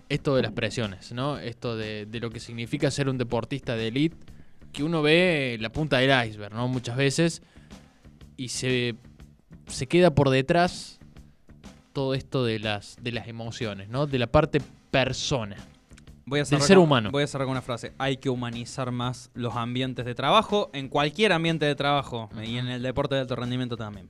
Esto 0.09 0.37
de 0.37 0.43
las 0.43 0.53
presiones, 0.53 1.13
¿no? 1.13 1.39
Esto 1.39 1.75
de, 1.77 2.05
de 2.05 2.21
lo 2.21 2.29
que 2.29 2.39
significa 2.39 2.91
ser 2.91 3.09
un 3.09 3.17
deportista 3.17 3.77
de 3.77 3.89
elite, 3.89 4.17
que 4.73 4.83
uno 4.83 5.03
ve 5.03 5.59
la 5.61 5.71
punta 5.71 5.99
del 5.99 6.29
iceberg, 6.29 6.55
¿no? 6.55 6.69
Muchas 6.69 6.97
veces. 6.97 7.43
Y 8.37 8.49
se, 8.49 8.97
se 9.67 9.87
queda 9.87 10.15
por 10.15 10.31
detrás 10.31 10.99
todo 11.93 12.15
esto 12.15 12.45
de 12.45 12.59
las, 12.59 12.97
de 13.01 13.13
las 13.13 13.29
emociones, 13.29 13.89
¿no? 13.89 14.07
De 14.07 14.19
la 14.19 14.27
parte 14.27 14.61
persona. 14.91 15.57
voy 16.25 16.41
a 16.41 16.45
Del 16.45 16.63
ser 16.63 16.79
humano. 16.79 17.11
Voy 17.11 17.23
a 17.23 17.27
cerrar 17.27 17.47
con 17.47 17.53
una 17.53 17.63
frase. 17.63 17.93
Hay 17.99 18.17
que 18.17 18.31
humanizar 18.31 18.91
más 18.91 19.31
los 19.35 19.55
ambientes 19.55 20.05
de 20.05 20.15
trabajo, 20.15 20.71
en 20.73 20.89
cualquier 20.89 21.33
ambiente 21.33 21.67
de 21.67 21.75
trabajo, 21.75 22.31
y 22.43 22.57
en 22.57 22.69
el 22.69 22.83
deporte 22.83 23.15
de 23.15 23.23
alto 23.23 23.37
rendimiento 23.37 23.77
también. 23.77 24.09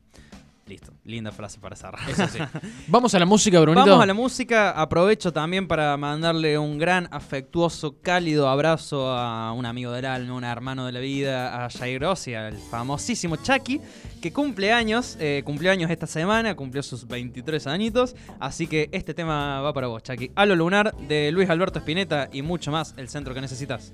Listo, 0.66 0.92
linda 1.04 1.32
frase 1.32 1.58
para 1.58 1.74
cerrar. 1.74 2.08
Es 2.08 2.20
así. 2.20 2.38
Vamos 2.86 3.12
a 3.14 3.18
la 3.18 3.26
música, 3.26 3.58
Brunito. 3.58 3.84
Vamos 3.84 4.02
a 4.02 4.06
la 4.06 4.14
música. 4.14 4.70
Aprovecho 4.70 5.32
también 5.32 5.66
para 5.66 5.96
mandarle 5.96 6.56
un 6.56 6.78
gran, 6.78 7.08
afectuoso, 7.10 8.00
cálido 8.00 8.48
abrazo 8.48 9.10
a 9.10 9.52
un 9.52 9.66
amigo 9.66 9.90
del 9.90 10.04
alma, 10.06 10.34
un 10.34 10.44
hermano 10.44 10.86
de 10.86 10.92
la 10.92 11.00
vida, 11.00 11.64
a 11.64 11.70
Jair 11.70 12.00
Rossi, 12.00 12.34
al 12.34 12.56
famosísimo 12.56 13.36
Chucky, 13.36 13.80
que 14.20 14.32
cumple 14.32 14.72
años, 14.72 15.16
eh, 15.18 15.42
cumplió 15.44 15.72
años 15.72 15.90
esta 15.90 16.06
semana, 16.06 16.54
cumplió 16.54 16.82
sus 16.84 17.08
23 17.08 17.66
añitos. 17.66 18.14
Así 18.38 18.68
que 18.68 18.88
este 18.92 19.14
tema 19.14 19.60
va 19.62 19.72
para 19.72 19.88
vos, 19.88 20.02
Chucky. 20.04 20.30
Halo 20.36 20.54
Lunar 20.54 20.94
de 20.96 21.32
Luis 21.32 21.50
Alberto 21.50 21.80
Spinetta 21.80 22.28
y 22.32 22.42
mucho 22.42 22.70
más, 22.70 22.94
el 22.96 23.08
centro 23.08 23.34
que 23.34 23.40
necesitas. 23.40 23.92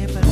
here, 0.00 0.08
but 0.14 0.29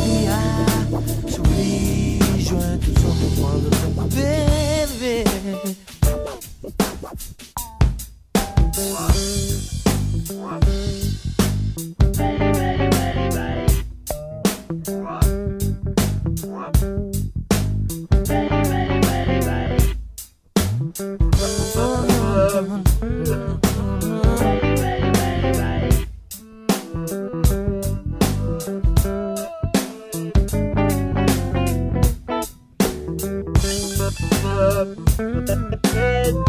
up. 34.59 36.48